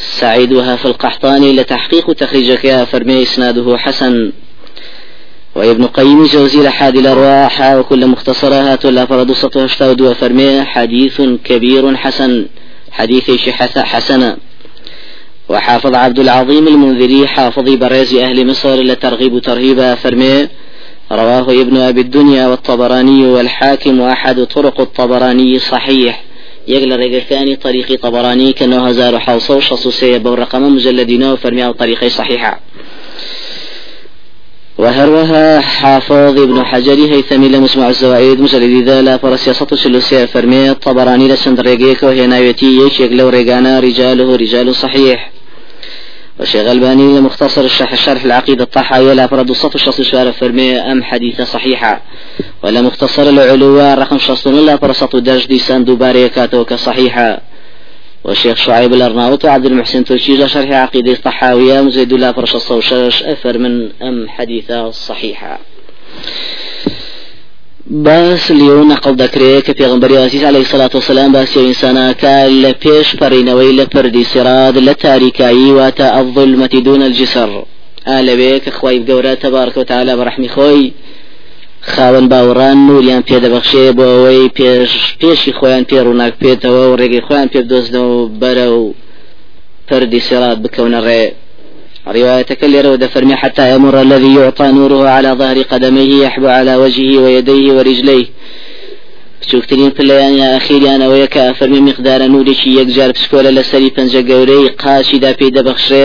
سعيدها 0.00 0.76
في 0.76 0.86
القحطاني 0.86 1.52
لتحقيق 1.52 2.12
تخريجك 2.12 2.84
فرمي 2.84 3.22
إسناده 3.22 3.78
حسن. 3.78 4.32
وابن 5.54 5.84
قيم 5.86 6.24
جوزي 6.24 6.62
لحاد 6.62 6.96
الأرواح 6.96 7.74
وكل 7.74 8.06
مختصرها 8.06 8.76
تلا 8.76 9.06
فرد 9.06 9.32
سطه 9.32 9.64
اشتاد 9.64 10.00
وفرمي 10.00 10.64
حديث 10.64 11.22
كبير 11.44 11.96
حسن 11.96 12.46
حديث 12.90 13.30
شحث 13.30 13.78
حسنا 13.78 14.36
وحافظ 15.48 15.94
عبد 15.94 16.18
العظيم 16.18 16.68
المنذري 16.68 17.26
حافظ 17.26 17.68
بريز 17.68 18.14
أهل 18.14 18.46
مصر 18.46 18.74
لترغيب 18.74 19.38
ترهيبا 19.38 19.94
فرمي. 19.94 20.48
رواه 21.12 21.50
ابن 21.50 21.76
أبي 21.76 22.00
الدنيا 22.00 22.46
والطبراني 22.46 23.26
والحاكم 23.26 24.00
وأحد 24.00 24.46
طرق 24.46 24.80
الطبراني 24.80 25.58
صحيح. 25.58 26.22
يقل 26.68 26.98
رقا 27.00 27.18
ثاني 27.18 27.56
طريق 27.56 28.00
طبراني 28.02 28.52
كأنه 28.52 28.88
هزار 28.88 29.18
حوصة 29.18 29.56
وشصوصية 29.56 30.18
برقم 30.18 30.74
مجلدين 30.74 31.24
وفرمي 31.24 31.72
طريقي 31.72 32.10
صحيحة 32.10 32.60
وهروها 34.78 35.60
حافظ 35.60 36.40
ابن 36.40 36.64
حجر 36.64 36.98
هيثمي 37.14 37.48
لمسمع 37.48 37.88
الزوائد 37.88 38.40
مجلد 38.40 38.84
ذا 38.88 39.02
لا 39.02 39.16
فرسياسة 39.16 39.66
سلوسيا 39.74 40.26
فرمي 40.26 40.70
الطبراني 40.70 41.28
لسند 41.28 41.60
ريقيك 41.60 42.02
وهي 42.02 42.26
ناويتي 42.26 42.66
يشيك 42.66 43.12
لو 43.12 43.28
ريقانا 43.28 43.80
رجاله 43.80 44.36
رجال 44.36 44.74
صحيح 44.74 45.30
وشيخ 46.40 46.66
الباني 46.66 47.18
لمختصر 47.18 47.64
الشرح 47.64 47.92
الشرح 47.92 48.24
العقيدة 48.24 48.64
الطحاوية 48.64 49.12
لا 49.12 49.26
فرد 49.26 49.50
الصف 49.50 49.74
الشخص 49.74 50.00
شوار 50.00 50.32
فرمي 50.32 50.78
أم 50.78 51.02
حديثة 51.02 51.44
صحيحة. 51.44 52.02
ولا 52.62 52.80
مختصر 52.80 53.22
العلوى 53.22 53.94
رقم 53.94 54.18
شخص 54.18 54.46
لا 54.46 54.76
فرصة 54.76 55.06
دجدي 55.06 55.58
سندو 55.58 55.96
باريكاتو 55.96 56.64
كصحيحة. 56.64 57.40
والشيخ 58.24 58.56
شعيب 58.56 58.94
الأرناوط 58.94 59.44
وعبد 59.44 59.66
المحسن 59.66 60.04
توشيجة 60.04 60.46
شرح 60.46 60.70
عقيدة 60.70 61.12
الطحاوية 61.12 61.80
مزيد 61.80 62.12
الله 62.12 62.32
فرش 62.32 62.54
الصوشش 62.54 63.22
أثر 63.22 63.58
من 63.58 63.88
أم 64.02 64.28
حديثة 64.28 64.90
صحيحة. 64.90 65.58
باس 67.86 68.50
لیو 68.50 68.84
نقل 68.84 69.14
دەکرێت 69.16 69.64
کە 69.66 69.72
پێغمبەری 69.80 70.16
عزیز 70.16 70.44
عليه 70.44 70.60
الصلاة 70.60 70.90
والسلام 70.94 71.32
باسی 71.32 71.58
ئینساناکە 71.58 72.36
لە 72.62 72.72
پێش 72.84 73.16
پەڕینەوەی 73.20 73.76
لە 73.80 73.86
پردی 73.94 74.24
سراد 74.24 74.78
لە 74.78 74.94
تاریکایی 74.94 75.74
واتە 75.78 76.16
الظلمة 76.20 76.66
دون 76.66 77.02
الجسر. 77.02 77.50
ئالەوێ 78.06 78.60
کە 78.64 78.70
خوای 78.70 79.04
گەورە 79.08 79.34
تبارك 79.42 79.76
وتعالى 79.76 80.16
بەرحمی 80.16 80.48
خۆی 80.48 80.92
خاوەن 81.92 82.26
باوەڕان 82.32 82.76
نوریان 82.88 83.22
پێدەبەخشێ 83.28 83.86
بۆ 83.96 84.04
ئەوەی 84.12 84.48
پێش 84.58 84.90
پێشی 85.20 85.52
خۆیان 85.58 85.84
پێ 85.90 85.98
ڕووناک 86.06 86.34
پێێتەوە 86.42 86.84
و 86.88 86.96
ڕێگەی 87.00 87.24
خۆیان 87.26 87.48
پێ 87.52 87.60
بدۆزنەوە 87.64 88.30
بەرە 88.40 88.66
و 88.78 88.94
پردی 89.88 90.20
سێرات 90.20 90.58
بکەونە 90.64 91.00
ڕێ 91.06 91.24
روايتك 92.08 92.64
اللي 92.64 93.08
فرمي 93.08 93.36
حتى 93.36 93.74
يمر 93.74 94.00
الذي 94.00 94.34
يعطى 94.34 94.66
نوره 94.72 95.08
على 95.08 95.30
ظهر 95.32 95.62
قدميه 95.62 96.24
يحبو 96.24 96.48
على 96.48 96.76
وجهه 96.76 97.18
ويديه 97.22 97.72
ورجليه. 97.72 98.26
بچووکترین 99.40 99.90
پلیان 99.90 100.34
ئەخیریان 100.54 101.00
ئەوەیە 101.04 101.28
کە 101.34 101.44
فەرمی 101.58 101.80
مقدارە 101.88 102.26
نورێکی 102.34 102.70
یەکجار 102.80 103.10
پسکۆلە 103.16 103.50
لەسەری 103.58 103.90
پەنجە 103.96 104.22
گەورەی 104.30 104.70
قاشیدا 104.82 105.32
پێی 105.38 105.50
دەبەخشێ 105.56 106.04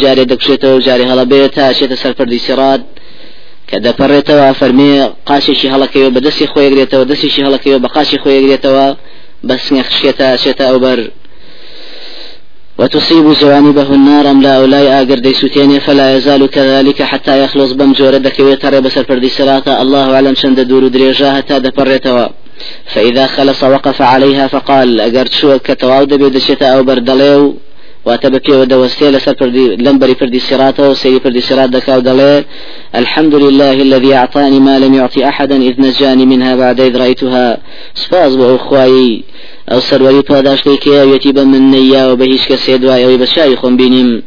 جارێ 0.00 0.24
دەکشێتەوە 0.32 0.82
جارێ 0.86 1.04
هەڵەبێت 1.10 1.50
تا 1.56 1.74
چێتە 1.78 1.96
سەرپەردی 2.02 2.40
سیرات 2.46 2.82
کە 3.68 3.76
دەپەڕێتەوە 3.86 4.48
فەرمێ 4.60 4.92
قاشێکی 5.28 5.68
هەڵەکەوە 5.74 6.08
بە 6.14 6.20
دەستی 6.26 6.46
خۆیگرێتەوە 6.52 7.04
دەستێکی 7.10 7.44
هەڵەکەوە 7.46 7.78
بە 7.84 7.88
قاشی 7.94 8.18
خۆیگرێتەوە 8.22 8.86
بەسنگە 9.48 9.82
خشێتە 9.88 10.28
چێتە 10.42 10.64
ئەو 10.68 10.78
بەر 10.84 10.98
وتصيب 12.78 13.32
جوانبه 13.32 13.94
النار 13.94 14.30
أم 14.30 14.42
لا 14.42 14.56
أولاي 14.56 14.88
آقر 15.00 15.18
دي 15.18 15.32
سوتيني 15.34 15.80
فلا 15.80 16.16
يزال 16.16 16.46
كذلك 16.46 17.02
حتى 17.02 17.44
يخلص 17.44 17.72
بم 17.72 17.92
جوردك 17.92 18.40
ويترى 18.40 18.80
بسر 18.80 19.04
فردي 19.04 19.28
سراتا 19.28 19.82
الله 19.82 20.14
أعلم 20.14 20.34
شند 20.34 20.60
دور 20.60 20.88
دريجاها 20.88 21.40
تا 21.40 21.58
دپرتوا 21.58 22.26
فإذا 22.92 23.26
خلص 23.26 23.64
وقف 23.64 24.02
عليها 24.02 24.46
فقال 24.46 25.00
أقرت 25.00 25.32
شو 25.32 25.58
كتواو 25.58 26.04
دبي 26.04 26.30
أو 26.62 26.82
بردليو؟ 26.82 27.54
واتە 28.06 28.50
ودوستي 28.50 29.10
لسر 29.10 29.34
فردي 29.34 29.76
لنبري 29.76 30.14
فردي 30.14 30.38
سراته 30.38 30.90
وسيري 30.90 31.20
فردي 31.20 31.40
سرات 31.40 31.70
دكاو 31.70 32.42
الحمد 32.94 33.34
لله 33.34 33.72
الذي 33.72 34.14
أعطاني 34.14 34.60
ما 34.60 34.78
لم 34.78 34.94
يعطي 34.94 35.28
أحدا 35.28 35.56
إذ 35.56 35.74
نجاني 35.80 36.26
منها 36.26 36.56
بعد 36.56 36.80
إذ 36.80 36.96
رأيتها. 36.96 37.58
سپاس 37.94 38.32
بۆ 38.36 38.58
ئەو 39.68 39.74
أو 39.74 39.80
سروي 39.80 40.22
پاداشتي 40.22 40.76
كي 40.76 40.90
يتيب 41.14 41.38
من 41.38 41.70
نيا 41.70 42.06
وبهيش 42.06 42.48
كسيد 42.48 42.84
وعي 42.84 43.16
بشاي 43.16 43.56
بينهم 43.64 44.22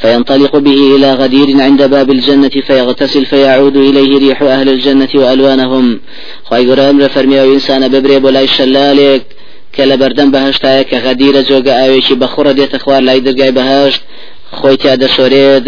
فينطلق 0.00 0.56
به 0.56 0.96
إلى 0.96 1.14
غدير 1.14 1.62
عند 1.62 1.82
باب 1.82 2.10
الجنة 2.10 2.50
فيغتسل 2.66 3.26
فيعود 3.26 3.76
إليه 3.76 4.18
ريح 4.18 4.42
أهل 4.42 4.68
الجنة 4.68 5.08
وألوانهم 5.14 6.00
خواهي 6.44 6.70
قرام 6.70 7.08
فرمي 7.08 7.42
إنسان 7.42 7.88
ببريب 7.88 8.24
ولا 8.24 8.40
يشلالك 8.40 9.22
کە 9.76 9.84
لە 9.90 9.96
بەردەم 10.02 10.28
بەهشتایە 10.34 10.84
کە 10.90 10.96
غەدیرە 11.04 11.42
جۆگە 11.50 11.72
ئاوێکی 11.78 12.18
بەخۆڕە 12.22 12.52
دێتە 12.58 12.78
خوار 12.82 13.02
لای 13.08 13.20
دەرگای 13.26 13.52
بەهشت 13.58 14.00
خۆی 14.58 14.76
تیا 14.82 14.94
دەشۆرێت 15.02 15.64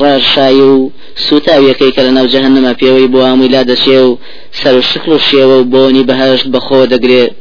ڕاشایی 0.00 0.66
و 0.72 0.90
سوتاویەکەی 1.26 1.92
کە 1.94 2.00
لە 2.06 2.12
ناو 2.16 2.26
جەهنەمە 2.34 2.72
پێوەی 2.80 3.10
بۆ 3.12 3.20
ئامووی 3.26 3.52
لا 3.54 3.62
دەشێ 3.72 4.00
و 4.08 4.18
سەر 4.60 4.74
و 4.78 4.82
شکل 4.90 5.10
و 5.12 5.24
شێوە 5.28 5.56
و 5.60 5.68
بۆنی 5.72 6.06
بەهشت 6.08 6.46
بەخۆ 6.54 6.80
دەگرێت 6.92 7.32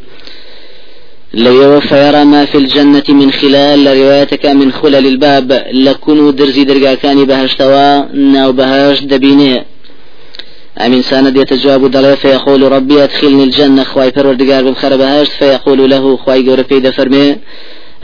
لو 1.35 1.79
فيرى 1.79 2.23
ما 2.25 2.45
في 2.45 2.57
الجنة 2.57 3.03
من 3.09 3.31
خلال 3.31 3.97
روايتك 3.97 4.45
من 4.45 4.71
خلل 4.71 5.07
الباب 5.07 5.65
لكن 5.71 6.35
درزي 6.35 6.63
درقا 6.63 6.93
كان 6.93 7.25
بهشتوا 7.25 8.13
ناو 8.13 8.51
بهشت 8.51 9.03
دبينيه 9.03 9.65
أم 10.81 10.93
إنسان 10.93 11.33
ديت 11.33 11.53
جواب 11.53 11.91
دلي 11.91 12.15
فيقول 12.15 12.61
ربي 12.71 13.03
أدخلني 13.03 13.43
الجنة 13.43 13.83
خواي 13.83 14.11
پروردگار 14.11 14.61
بمخرب 14.65 15.01
هاشت 15.01 15.31
فيقول 15.31 15.89
له 15.89 16.17
خواي 16.17 16.49
قول 16.49 16.63
بيد 16.63 16.89
فرمي 16.89 17.37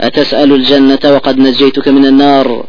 أتسأل 0.00 0.52
الجنة 0.52 0.98
وقد 1.04 1.38
نجيتك 1.38 1.88
من 1.88 2.04
النار. 2.06 2.66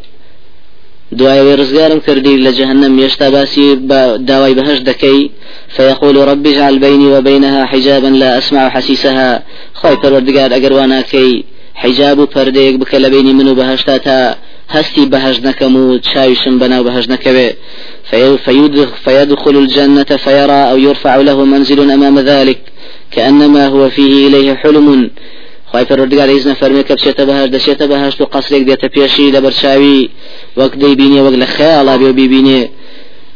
دوای 1.11 1.57
ڕزگارم 1.57 1.99
کردی 2.07 2.43
لە 2.45 2.51
جهنم 2.57 2.99
يشتا 2.99 3.29
باسي 3.29 3.75
داوای 4.17 4.53
بهش 4.53 4.79
دكي 4.79 5.31
فيقول 5.75 6.17
رب 6.17 6.47
اجعل 6.47 6.79
بيني 6.79 7.07
وبينها 7.07 7.65
حجابا 7.65 8.07
لا 8.07 8.37
أسمع 8.37 8.69
حسيسها. 8.69 9.43
خوي 9.73 9.95
پروردگار 9.95 10.53
اگر 10.53 10.73
وأنا 10.73 11.01
كي 11.01 11.43
حجاب 11.75 12.25
پرديك 12.25 12.75
بك 12.75 12.95
لبيني 12.95 13.33
منو 13.33 13.55
بهشتا 13.55 13.97
تا 13.97 14.35
هستي 14.69 15.05
بهج 15.05 15.47
نكمو 15.47 15.97
تشاوشن 15.97 16.59
بناو 16.59 16.83
بهج 16.83 17.11
نكبه 17.11 17.53
فيدخل 19.05 19.57
الجنة 19.57 20.03
فيرى 20.03 20.71
أو 20.71 20.77
يرفع 20.77 21.15
له 21.15 21.45
منزل 21.45 21.91
أمام 21.91 22.19
ذلك 22.19 22.59
كأنما 23.11 23.67
هو 23.67 23.89
فيه 23.89 24.27
إليه 24.27 24.53
حلم. 24.53 25.09
خواهي 25.71 25.85
پروردگار 25.85 26.29
إذن 26.29 26.53
فرمي 26.53 26.83
كبشت 26.83 27.21
بهاش 27.21 27.49
دشت 27.49 27.83
بهاش 27.83 28.15
تو 28.15 28.25
قصرك 28.25 28.61
ديت 28.61 28.85
بيشي 28.85 29.31
لبرشاوي 29.31 30.09
وقت 30.55 30.77
دي 30.77 30.95
بيني 30.95 31.21
وقت 31.21 31.33
لخيال 31.33 31.97
بيو 31.97 32.13
بيبيني 32.13 32.69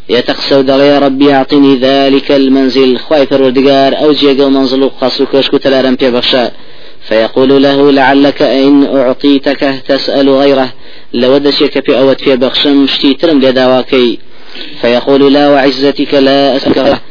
يتقسو 0.10 0.62
دغيا 0.62 1.00
ربي 1.00 1.34
أعطني 1.34 1.76
ذلك 1.76 2.32
المنزل. 2.32 2.98
خواهي 2.98 3.26
پروردگار 3.26 4.02
أو 4.04 4.12
جيغو 4.14 4.50
منزل 4.50 4.90
قصر 5.02 5.26
كشكو 5.26 5.58
تلارم 5.58 5.96
بيبخشا 5.96 6.52
فيقول 7.02 7.64
له 7.64 7.92
لعلك 7.92 8.42
إن 8.42 8.96
أعطيتك 8.96 9.76
تسأل 9.88 10.30
غيره. 10.30 10.74
لو 11.14 11.38
دشيك 11.38 11.86
في 11.86 12.00
أوت 12.00 12.22
في 12.22 12.36
بخشم 12.36 12.88
شتي 12.88 13.14
ترم 13.14 13.40
لداواكي 13.40 14.20
فيقول 14.82 15.34
لا 15.34 15.50
وعزتك 15.50 16.14
لا 16.14 16.56
أسألك 16.56 17.02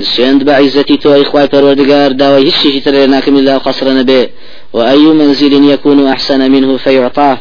سيند 0.00 0.44
بعزتي 0.44 0.96
تو 0.96 1.22
إخوة 1.22 1.46
پروردگار 1.46 2.12
داوي 2.12 2.48
هشي 2.48 2.80
ترى 2.80 3.06
من 3.06 3.38
الله 3.38 3.58
قصر 3.58 3.92
نبي. 3.92 4.28
وأي 4.72 4.98
منزل 4.98 5.70
يكون 5.70 6.06
أحسن 6.06 6.50
منه 6.50 6.76
فيعطاه. 6.76 7.38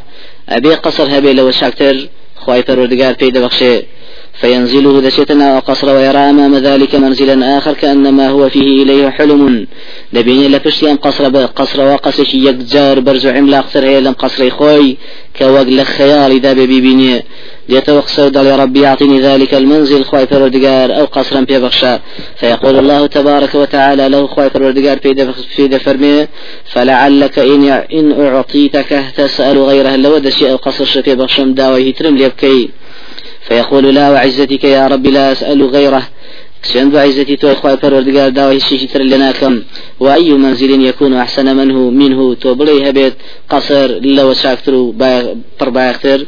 أبي 0.50 0.74
قصر 0.75 1.18
هبي 1.18 1.34
لو 1.34 1.51
شاكتر 1.51 1.96
خواي 2.36 2.63
پروردگار 2.63 3.18
بيد 3.20 3.38
بخشي 3.38 3.97
فينزله 4.41 5.01
دشتنا 5.01 5.56
وقصر 5.56 5.89
ويرى 5.96 6.17
أمام 6.17 6.56
ذلك 6.56 6.96
منزلا 6.96 7.58
آخر 7.58 7.74
كأنما 7.74 8.29
هو 8.29 8.50
فيه 8.50 8.84
إليه 8.84 9.10
حلم. 9.10 9.67
لبين 10.13 10.51
لفشيان 10.51 10.96
قصر 10.96 11.46
قصر 11.46 11.88
وقصش 11.88 12.34
يكجار 12.34 13.00
برزو 13.00 13.29
عملاق 13.29 13.65
سر 13.74 13.86
لم 14.00 14.13
قصر 14.13 14.50
خوي 14.50 14.98
كوغل 15.39 15.86
خيال 15.86 16.32
إذا 16.32 16.53
ببيبيني 16.53 17.24
يتوقسو 17.70 18.27
دل 18.27 18.60
ربي 18.60 18.88
أعطني 18.88 19.20
ذلك 19.22 19.53
المنزل 19.53 20.03
خواي 20.03 20.27
فردقار 20.27 21.00
أو 21.00 21.06
قصرا 21.06 21.46
في 21.46 21.60
بخشا. 21.60 22.00
فيقول 22.36 22.79
الله 22.79 23.06
تبارك 23.06 23.56
وتعالى 23.56 24.10
له 24.10 24.27
خواي 24.27 24.50
فردقار 24.50 24.98
في 25.56 25.67
دفرمي 25.67 26.27
فلعلك 26.65 27.39
إن, 27.39 27.63
إن 27.94 28.22
أعطيتك 28.22 29.03
تسأل 29.17 29.58
غيره 29.58 29.96
لو 29.96 30.17
دشي 30.17 30.51
أو 30.51 30.56
قصر 30.56 30.86
في 30.86 31.15
بخشم 31.15 31.53
داوي 31.53 31.91
ترم 31.91 32.17
ليبكي. 32.17 32.70
فيقول 33.48 33.96
لا 33.96 34.10
وعزتك 34.10 34.63
يا 34.63 34.88
رب 34.88 35.08
لا 35.08 35.32
أسأل 35.32 35.63
غيره. 35.63 36.04
سند 36.63 36.96
وعزتي 36.96 37.36
تو 37.36 37.51
إخوة 37.51 37.75
پروردگار 37.75 38.30
داوي 38.30 38.60
شيشي 38.60 38.88
تر 38.88 39.01
لنا 39.01 39.32
كم. 39.32 39.63
وأي 40.00 40.32
منزل 40.32 40.82
يكون 40.86 41.13
أحسن 41.13 41.58
منه 41.58 41.89
منه 41.89 42.34
تو 42.34 42.54
بلي 42.56 42.89
هبيت 42.89 43.13
قصر 43.50 43.88
لو 44.01 44.34
شاكتر 44.34 44.75
بربايختر 45.60 46.25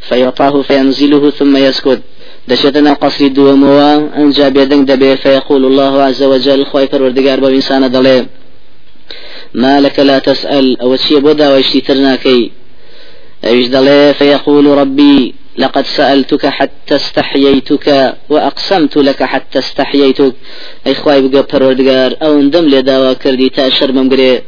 فيعطاه 0.00 0.62
فينزله 0.62 1.30
ثم 1.30 1.56
يسكت. 1.56 2.00
دشتنا 2.48 2.92
قصر 2.92 3.26
دوموا 3.26 4.16
أنجا 4.16 4.48
بيدنك 4.48 4.88
دبي. 4.88 5.16
فيقول 5.16 5.64
الله 5.64 6.02
عز 6.02 6.22
وجل 6.22 6.66
خوي 6.66 6.86
پروردگار 6.86 7.40
بو 7.40 7.48
إنسان 7.48 7.90
دلي. 7.90 8.26
ما 9.54 9.80
لك 9.80 9.98
لا 9.98 10.18
تسأل 10.18 10.80
أو 10.80 10.96
شيء 10.96 11.18
بودا 11.18 11.54
ويشتي 11.54 11.80
ترناكي 11.80 12.50
أيش 13.44 13.66
دلي؟ 13.66 14.14
فيقول 14.14 14.66
ربي 14.66 15.34
لقد 15.58 15.86
سألتك 15.86 16.46
حتى 16.46 16.96
استحييتك 16.96 18.14
وأقسمت 18.28 18.96
لك 18.96 19.22
حتى 19.22 19.58
استحييتك. 19.58 20.34
أي 20.86 20.94
خواي 20.94 21.28
بقى 21.28 21.42
پروردگار 21.52 22.16
أو 22.22 22.40
اندم 22.40 22.64
لداوا 22.68 23.12
كردي 23.12 23.48
تا 23.48 23.68
شرمم 23.68 24.10
قري 24.10 24.42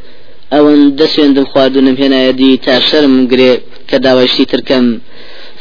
أو 0.53 0.69
اندسويندم 0.69 1.45
خوادونم 1.45 1.97
هنا 2.03 2.29
يدي 2.29 2.57
تا 2.57 2.81
شرمم 2.81 3.29
قري 3.29 3.61
كداوشتي 3.89 4.45
تركم. 4.45 4.99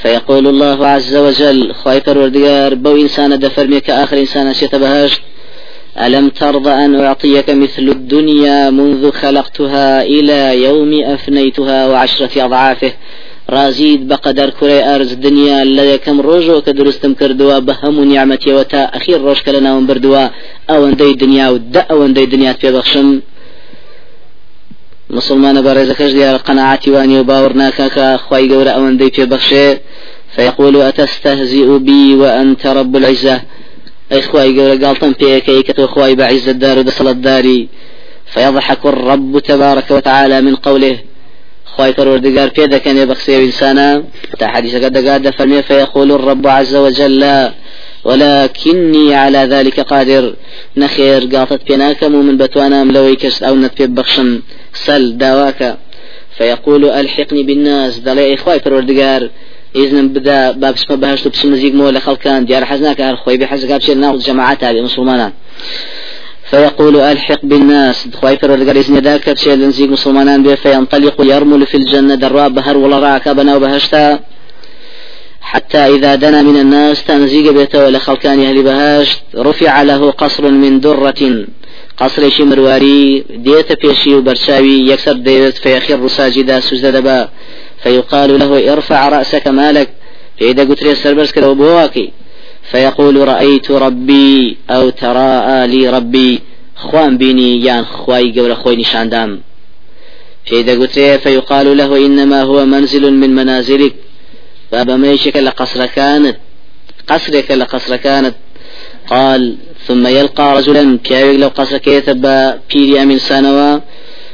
فيقول 0.01 0.47
الله 0.47 0.87
عز 0.87 1.15
وجل 1.15 1.73
خواي 1.73 2.01
پروردگار 2.01 2.73
بو 2.73 2.95
إنسان 2.95 3.39
دفرمي 3.39 3.79
كآخر 3.79 4.17
إنسان 4.17 4.53
شتبهاش 4.53 5.21
ألم 6.05 6.29
ترضى 6.29 6.69
أن 6.69 6.95
أعطيك 6.99 7.49
مثل 7.49 7.81
الدنيا 7.81 8.69
منذ 8.69 9.11
خلقتها 9.11 10.03
إلى 10.03 10.63
يوم 10.63 11.03
أفنيتها 11.03 11.87
وعشرة 11.87 12.45
أضعافه؟ 12.45 12.91
رازید 13.49 14.07
بقدر 14.07 14.49
كري 14.49 14.83
أرز 14.95 15.13
دنيا 15.13 15.61
الذي 15.61 15.97
كم 15.97 16.21
روجو 16.21 16.61
كدرستم 16.61 17.13
كردوا 17.13 17.59
بهم 17.59 18.03
نعمتي 18.03 18.53
وتا 18.53 18.83
أخير 18.83 19.21
روش 19.21 19.41
كلنا 19.43 19.79
بردوا 19.79 20.27
أو 20.69 20.87
اندي 20.87 21.13
دنيا 21.13 21.49
ود 21.49 21.77
أو 21.77 22.05
اندي 22.05 22.25
دنيا 22.25 22.53
في 22.53 22.71
بخشم 22.71 23.21
مسلمان 25.09 25.55
ديال 25.99 26.37
قناعتي 26.37 26.91
واني 26.91 27.19
وباور 27.19 27.53
ناكاكا 27.53 28.17
خواي 28.17 28.49
قورا 28.49 28.69
أو 28.69 28.87
اندي 28.87 29.11
في 29.11 29.25
بخشي 29.25 29.77
فيقول 30.35 30.81
أتستهزئ 30.81 31.77
بي 31.77 32.15
وأنت 32.15 32.67
رب 32.67 32.95
العزة. 32.95 33.41
أي 34.11 34.21
خواي 34.21 34.59
قورا 34.59 34.87
قالتم 34.87 35.11
بيكي 35.19 35.61
كتو 35.61 35.87
خواي 35.87 36.15
بعز 36.15 36.49
الدار 36.49 36.79
ودصل 36.79 37.07
الداري. 37.07 37.69
فيضحك 38.25 38.85
الرب 38.85 39.39
تبارك 39.39 39.91
وتعالى 39.91 40.41
من 40.41 40.55
قوله 40.55 40.97
خواهي 41.75 41.93
پروردگار 41.93 42.49
في 42.55 42.67
دكن 42.67 42.97
يبخسي 42.97 43.43
إنسانا 43.45 44.03
تا 44.39 44.47
حديث 44.47 44.75
قد 44.75 44.97
قاد 45.07 45.29
فرمي 45.29 45.61
فيقول 45.61 46.11
الرب 46.11 46.47
عز 46.47 46.75
وجل 46.75 47.51
ولكني 48.03 49.15
على 49.15 49.37
ذلك 49.37 49.79
قادر. 49.79 50.35
نخير 50.77 51.25
قاطت 51.35 51.67
بيناكم 51.67 52.11
من 52.15 52.37
بتوانا 52.37 52.83
ملوي 52.83 53.15
كشت 53.15 53.43
أو 53.43 53.55
نتبي 53.55 53.87
بخشم 53.87 54.41
سل 54.73 55.17
داواك 55.17 55.77
فيقول 56.37 56.85
ألحقني 56.85 57.43
بالناس. 57.43 57.99
دلي 57.99 58.33
إخوائي 58.33 58.59
پروردگار 58.59 59.23
إذن 59.75 60.07
بدا 60.07 60.51
باب 60.51 60.73
اسمه 60.73 60.95
بهشتو 60.95 61.29
بسم 61.29 61.53
نزيق 61.53 61.73
مولى 61.73 61.99
خلقان 61.99 62.45
ديار 62.45 62.65
حزناك 62.65 63.01
هر 63.01 63.15
خوي 63.15 63.37
بحزق 63.37 63.77
بشير 63.77 63.95
ناخذ 63.95 64.19
جماعات 64.19 64.63
هذه 64.63 64.81
مسلمانان. 64.81 65.31
فيقول 66.53 66.95
ألحق 66.97 67.39
بالناس 67.43 68.07
خواي 68.21 68.37
فرد 68.37 68.77
إذن 68.77 68.97
ذاك 68.97 69.37
شيء 69.37 69.53
لنزيق 69.53 69.89
مسلمان 69.89 70.43
به 70.43 70.55
فينطلق 70.55 71.21
يرمل 71.21 71.65
في 71.65 71.77
الجنة 71.77 72.15
دراب 72.15 72.53
بهر 72.53 72.77
ولا 72.77 72.99
راك 72.99 73.29
بنا 73.29 73.55
وبهشتا 73.55 74.19
حتى 75.41 75.77
إذا 75.77 76.15
دنا 76.15 76.41
من 76.41 76.57
الناس 76.57 77.03
تنزيق 77.03 77.51
بيته 77.51 77.85
ولا 77.85 77.99
خلقان 77.99 78.39
أهل 78.43 78.63
بهشت. 78.63 79.19
رفع 79.35 79.81
له 79.81 80.11
قصر 80.11 80.51
من 80.51 80.79
درة. 80.79 81.45
قصر 81.97 82.29
شي 82.29 82.43
مرواري 82.43 83.25
ديت 83.29 83.85
بيشي 83.85 84.15
وبرشاوي 84.15 84.89
يكسر 84.89 85.13
ديت 85.13 85.57
فيخر 85.57 86.07
ساجدا 86.07 86.59
سجد 86.59 87.27
فيقال 87.83 88.39
له 88.39 88.73
ارفع 88.73 89.09
رأسك 89.09 89.47
مالك. 89.47 89.89
فإذا 90.39 90.63
قلت 90.63 90.83
لي 90.83 90.91
السربرس 90.91 91.31
كده 91.31 91.53
فيقول 92.71 93.27
رأيت 93.27 93.71
ربي 93.71 94.57
أو 94.69 94.89
تراءى 94.89 95.67
لي 95.67 95.89
ربي 95.89 96.39
خوان 96.75 97.17
بيني 97.17 97.65
يان 97.65 97.85
خواي 97.85 98.39
قول 98.39 98.55
خوي 98.55 98.75
نشاندام. 98.75 99.41
فإذا 100.45 100.73
قلت 100.79 100.99
فيقال 100.99 101.77
له 101.77 101.97
إنما 102.05 102.41
هو 102.41 102.65
منزل 102.65 103.13
من 103.13 103.35
منازلك. 103.35 103.95
بابا 104.71 104.97
ميشك 104.97 105.37
لقصر 105.37 105.85
كانت 105.85 106.37
قصرك 107.07 107.51
لقصر 107.51 107.95
كانت 107.95 108.35
قال 109.07 109.55
ثم 109.87 110.07
يلقى 110.07 110.57
رجلا 110.57 110.99
كاوي 111.03 111.37
لو 111.37 111.47
قصر 111.47 111.77
كيتب 111.77 112.27
بيريا 112.73 113.03
من 113.05 113.17
سنوى 113.17 113.81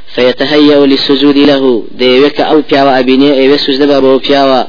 فيتهيأ 0.06 0.86
للسجود 0.86 1.38
له. 1.38 1.84
ديوك 1.98 2.40
أو 2.40 2.62
بياوى 2.70 2.98
أبيني 2.98 3.32
أيوة 3.32 3.56
سجد 3.56 3.88
بابو 3.88 4.18
بياوى 4.18 4.66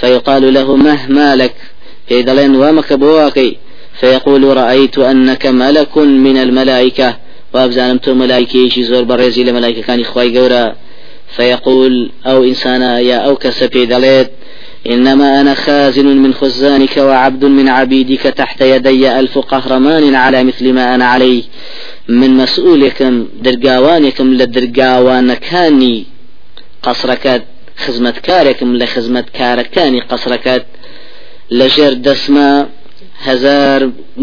فيقال 0.00 0.54
له 0.54 0.76
مهما 0.76 1.36
لك. 1.36 1.54
في 2.10 2.22
دلين 2.22 2.56
وامك 2.56 2.92
بواكي 2.92 3.56
فيقول 4.00 4.56
رأيت 4.56 4.98
أنك 4.98 5.46
ملك 5.46 5.98
من 5.98 6.36
الملائكة. 6.36 7.16
وأبزانمت 7.54 8.08
ملائكة 8.08 8.68
شي 8.68 8.82
زور 8.82 9.02
بريزي 9.02 9.44
لملائكة 9.44 9.82
كان 9.82 10.00
إخواي 10.00 10.38
قورا 10.38 10.74
فيقول 11.36 12.10
أو 12.26 12.44
إنسانا 12.44 12.98
يا 12.98 13.16
أو 13.16 13.36
كسبي 13.36 13.86
دليت 13.86 14.30
إنما 14.90 15.40
أنا 15.40 15.54
خازن 15.54 16.06
من 16.06 16.34
خزانك 16.34 16.96
وعبد 16.96 17.44
من 17.44 17.68
عبيدك 17.68 18.20
تحت 18.22 18.60
يدي 18.60 19.18
ألف 19.20 19.38
قهرمان 19.38 20.14
على 20.14 20.44
مثل 20.44 20.72
ما 20.72 20.94
أنا 20.94 21.04
عليه. 21.04 21.42
من 22.08 22.30
مسؤولكم 22.30 23.26
درقاوانكم 23.42 24.34
لدرقاوانكاني 24.34 26.06
قصركت. 26.82 27.42
خزمة 27.76 28.14
كاركم 28.22 28.76
لخزمة 28.76 29.24
كاركاني 29.34 30.00
قصركت. 30.00 30.66
لەژێر 31.58 31.94
دەسمە 32.06 32.50
هزار 33.26 33.80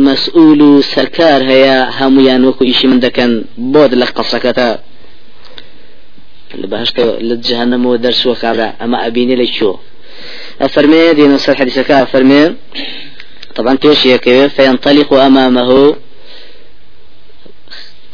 مەسئول 0.07 0.59
و 0.61 0.81
سەرکار 0.93 1.41
هەیە 1.51 1.77
هەمویان 1.99 2.41
وەکو 2.47 2.63
من 2.91 2.99
دەکەن 3.05 3.31
بۆت 3.73 3.91
لە 4.01 4.05
قەسەکەتە. 4.17 4.69
لە 6.61 6.67
بەهشتە 6.71 7.05
لە 7.27 7.35
جهنمەوە 7.47 7.97
دەرسوە 8.05 8.35
کابرا 8.41 8.67
ئەمە 8.81 8.97
ئەبینێ 9.03 9.35
لە 9.41 9.47
چۆ؟ 9.55 9.71
وصل 11.33 11.55
حديثك 11.59 11.91
أفرمي 11.91 12.43
طبعا 13.55 13.73
بيش 13.83 14.05
يكوي 14.05 14.49
فينطلق 14.49 15.13
أمامه 15.13 15.95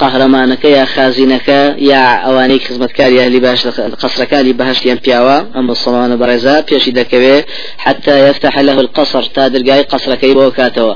قهرمانەکە 0.03 0.69
یا 0.77 0.85
خازینەکە 0.93 1.61
یا 1.91 2.03
ئەوانەی 2.25 2.59
خزمەتکاری 2.65 3.19
هەلی 3.25 3.39
باش 3.45 3.61
قەسرەکانی 4.01 4.53
بەهشتیان 4.59 4.99
پیاوە 5.05 5.37
ئەم 5.55 5.65
بەسەڵمانە 5.69 6.15
بەڕێزا 6.21 6.55
پێشی 6.69 6.91
دەکەوێت 6.99 7.43
حتى 7.85 8.15
يفتح 8.27 8.53
له 8.67 8.77
القصر 8.83 9.23
تا 9.35 9.43
دەرگای 9.53 9.83
قەسرەکەی 9.91 10.33
بۆ 10.37 10.45
کاتەوە. 10.57 10.95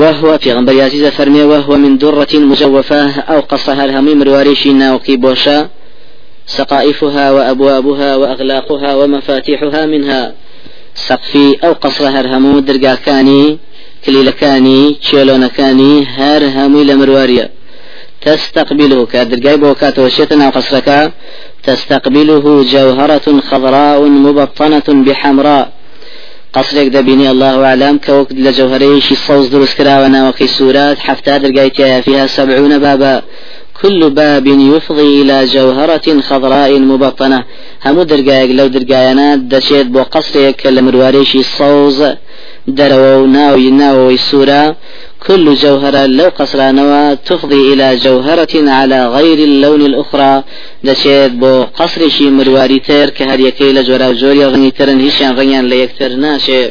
وهو 0.00 0.38
في 0.42 0.52
غنبر 0.52 0.74
عزيز 0.86 1.04
فرمي 1.06 1.42
وهو 1.42 1.76
من 1.76 1.92
درة 1.98 2.32
مجوفة 2.34 3.20
أو 3.32 3.40
قصها 3.40 3.84
الهمي 3.84 4.14
مرواريشي 4.14 4.72
ناوكي 4.72 5.16
بوشا 5.16 5.68
سقائفها 6.46 7.26
وأبوابها 7.36 8.10
وأغلاقها 8.16 8.90
ومفاتيحها 8.94 9.86
منها. 9.86 10.32
سقفي 10.94 11.56
أو 11.64 11.72
قصرها 11.72 12.20
الهمو 12.20 12.60
درقاكاني 14.08 14.22
كليلكاني 14.22 14.98
تشيلونكاني 15.02 16.06
هر 16.06 16.42
همي 16.56 16.84
لمرواريا. 16.84 17.50
تستقبله 18.20 19.06
كادرقاي 19.06 19.56
بوكات 19.56 19.98
وشيتنا 19.98 20.48
وقصرك 20.48 21.12
تستقبله 21.62 22.64
جوهرة 22.72 23.40
خضراء 23.50 24.00
مبطنة 24.02 24.88
بحمراء. 24.88 25.72
قصرك 26.52 26.86
دبيني 26.86 27.30
الله 27.30 27.64
أعلم 27.64 27.98
كوك 28.06 28.32
لجوهريش 28.32 29.12
صوز 29.12 29.46
دروس 29.48 29.74
كراونا 29.74 30.28
وكي 30.28 30.46
سورات 30.46 30.98
حفتى 30.98 31.38
درقايتها 31.38 32.00
فيها 32.00 32.26
سبعون 32.26 32.78
بابا. 32.78 33.22
كل 33.82 34.10
باب 34.10 34.46
يفضي 34.46 35.22
إلى 35.22 35.46
جوهرة 35.46 36.20
خضراء 36.28 36.78
مبطنة. 36.78 37.44
هم 37.86 38.02
درقايق 38.02 38.50
لو 38.58 38.66
درقاينا 38.66 39.36
دشيت 39.36 39.86
بو 39.86 40.02
قصرك 40.02 40.66
لمرواريشي 40.66 41.42
صوز 41.42 42.00
دروا 42.66 43.26
ناوي 43.26 43.70
ناوي 43.70 44.16
سورة. 44.16 44.76
كل 45.26 45.54
جوهرة 45.54 46.06
لو 46.06 46.28
قصرانوا 46.38 47.14
تفضي 47.14 47.72
إلى 47.72 47.96
جوهرة 47.96 48.70
على 48.70 49.08
غير 49.08 49.38
اللون 49.38 49.80
الأخرى. 49.86 50.44
دشيت 50.84 51.32
بو 51.32 51.62
قصر 51.62 52.08
شي 52.08 52.30
مرواري 52.30 52.78
تير 52.78 53.10
كهريكي 53.10 53.72
لجورا 53.72 54.12
جوري 54.12 54.46
غني 54.46 54.70
ترن 54.70 55.00
هيشان 55.00 55.32
غنيان 55.34 55.66
ليكتر 55.68 56.08
ناشي. 56.08 56.70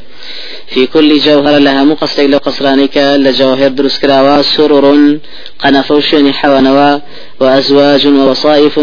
في 0.67 0.87
كل 0.87 1.19
جوهر 1.19 1.57
لها 1.57 1.83
مقصر 1.83 2.27
لو 2.27 2.37
قصرانيك 2.37 2.97
لجواهر 2.97 3.67
دروس 3.67 3.99
كراوا 3.99 4.41
سرر 4.41 5.17
قنفوشن 5.59 6.33
حوانوا 6.33 6.99
وأزواج 7.39 8.07
ووصائف 8.07 8.79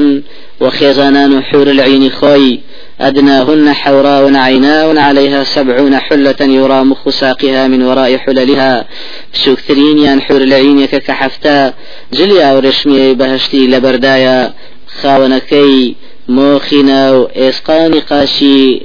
وخيزانان 0.60 1.42
حور 1.42 1.66
العين 1.70 2.10
خوي. 2.10 2.60
أدناهن 3.00 3.72
حوراء 3.72 4.34
عيناء 4.36 4.98
عليها 4.98 5.44
سبعون 5.44 5.98
حلة 5.98 6.36
يرى 6.40 6.84
مخ 6.84 7.08
ساقها 7.08 7.68
من 7.68 7.82
وراء 7.82 8.16
حللها. 8.16 8.86
بسوكترين 9.34 9.98
يان 9.98 10.20
حور 10.22 10.40
العين 10.40 10.86
كحفتا 10.86 11.74
جليا 12.12 12.52
ورشمي 12.52 13.14
بهشتي 13.14 13.66
لبردايا. 13.66 14.54
خاونكي 15.02 15.94
موخنا 16.28 17.12
وإسقان 17.12 17.94
قاشي 18.00 18.80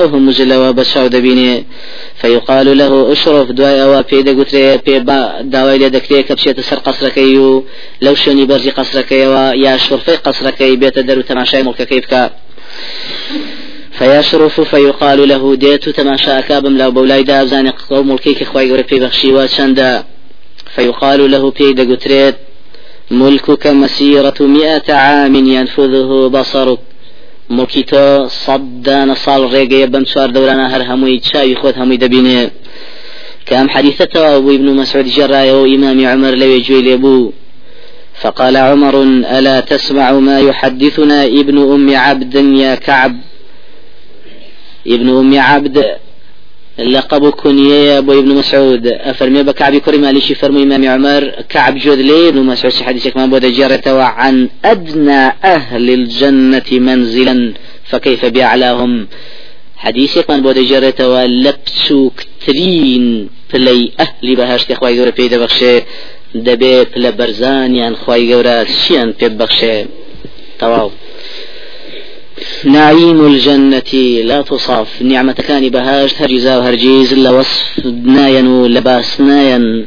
أو 0.00 0.06
هم 0.06 0.30
جلوا 0.30 0.70
بشاو 0.70 1.06
دبيني. 1.06 1.64
فيقال 2.20 2.78
له 2.78 3.12
أشرف 3.12 3.50
دواي 3.50 3.82
أو 3.82 4.02
بيدا 4.02 4.32
قتري 4.40 4.76
بيبا 4.76 5.40
دواي 5.40 5.78
لدكري 5.78 6.22
كبشيت 6.22 6.60
سر 6.60 6.76
قصركي 6.76 7.62
لو 8.02 8.14
شني 8.14 8.44
برزي 8.44 8.70
قصركي 8.70 9.20
يا 9.64 9.76
شرفي 9.76 10.16
قصركي 10.16 10.76
بيت 10.76 10.98
درو 10.98 11.20
تماشاي 11.20 11.62
ملك 11.62 11.82
كيفك 11.82 12.30
فيشرف 13.98 14.60
فيقال 14.60 15.28
له 15.28 15.56
ديت 15.56 15.88
تماشا 15.88 16.38
أكابم 16.38 16.78
لو 16.78 16.90
بولاي 16.90 17.22
دابزاني 17.22 17.72
قوم 17.90 18.12
الكيك 18.12 18.44
خواي 18.44 18.70
قري 18.72 18.84
في 18.84 19.00
بخشي 19.00 19.32
وشندا 19.32 20.04
فيقال 20.74 21.30
له 21.30 21.50
بيدا 21.50 21.94
قتريت 21.94 22.36
ملكك 23.10 23.66
مسيرة 23.66 24.34
مئة 24.40 24.94
عام 24.94 25.34
ينفذه 25.34 26.28
بصرك. 26.28 26.78
ملكيتو 27.50 28.28
صدان 28.28 29.14
صال 29.14 29.52
ريقيا 29.52 29.86
بمشوار 29.86 30.30
دورانا 30.30 30.76
هر 30.76 30.82
هموي 30.82 31.18
تشاوي 31.18 31.54
خود 31.54 31.74
هموي 31.78 31.96
دبيني 31.96 32.50
كام 33.46 33.68
حديثته 33.68 34.36
أبو 34.36 34.50
ابن 34.50 34.68
مسعود 34.80 35.06
جرايا 35.06 35.52
وإمام 35.52 36.06
عمر 36.06 36.34
لو 36.34 36.46
يجوي 36.46 36.82
لبو 36.82 37.32
فقال 38.20 38.56
عمر 38.56 39.02
ألا 39.38 39.60
تسمع 39.60 40.12
ما 40.12 40.40
يحدثنا 40.40 41.24
ابن 41.24 41.58
أم 41.58 41.96
عبد 41.96 42.34
يا 42.34 42.74
كعب؟ 42.74 43.16
ابن 44.86 45.08
أم 45.08 45.38
عبد 45.38 45.84
لقب 46.78 47.30
كنية 47.30 47.98
أبو 47.98 48.18
ابن 48.18 48.28
مسعود. 48.34 48.86
أفرمي 48.86 49.42
بكعب 49.42 49.76
كريم 49.76 50.06
ليش 50.06 50.32
فرمي 50.32 50.62
إمام 50.62 50.88
عمر 50.88 51.32
كعب 51.48 51.78
جود 51.78 51.98
لي 51.98 52.28
ابن 52.28 52.42
مسعود 52.42 52.74
حديثك 52.74 53.16
ما 53.16 53.26
بود 53.26 53.46
جارة 53.46 54.02
عن 54.02 54.48
أدنى 54.64 55.26
أهل 55.44 55.90
الجنة 55.90 56.70
منزلا 56.72 57.54
فكيف 57.84 58.26
بأعلاهم 58.26 59.06
حديثك 59.76 60.30
من 60.30 60.42
بود 60.42 60.58
جارة 60.58 61.08
ولبسو 61.08 62.10
كترين 62.10 63.28
بلي 63.52 63.92
أهل 64.00 64.36
بهاشت 64.36 64.70
إخوة 64.70 64.88
يقول 64.90 65.12
في 65.12 65.28
دبخشي 65.28 65.80
دەبێت 66.34 66.90
لە 67.02 67.10
بەرزانیان 67.18 67.94
خی 68.02 68.22
گەورە 68.30 68.58
چیان 68.80 69.10
پێ 69.18 69.28
بەخشێ؟ 69.38 69.78
تەواو. 70.60 70.90
نعيم 72.64 73.20
الجنة 73.26 73.92
لا 74.30 74.42
تصاف 74.42 75.02
نعمة 75.02 75.32
كان 75.32 75.68
بهاش 75.68 76.14
هرجزا 76.20 76.58
وهرجيز 76.58 77.14
لوصف 77.14 77.86
ناين 78.04 78.46
ولباس 78.46 79.20
ناين 79.20 79.86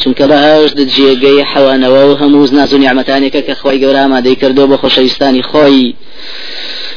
چونکە 0.00 0.24
بەهاش 0.32 0.70
دجێگەی 0.78 1.44
حەوانەوە 1.52 2.02
و 2.08 2.16
هەموو 2.20 2.52
ناز 2.52 2.74
و 2.74 2.78
نیعممەتانێکە 2.78 3.40
کە 3.46 3.54
خۆی 3.60 3.80
گەورە 3.82 4.00
ئامادەی 4.04 4.36
کردو 4.36 4.68
بە 4.70 4.76
خۆشەویستانی 4.82 5.42
خۆی. 5.50 5.94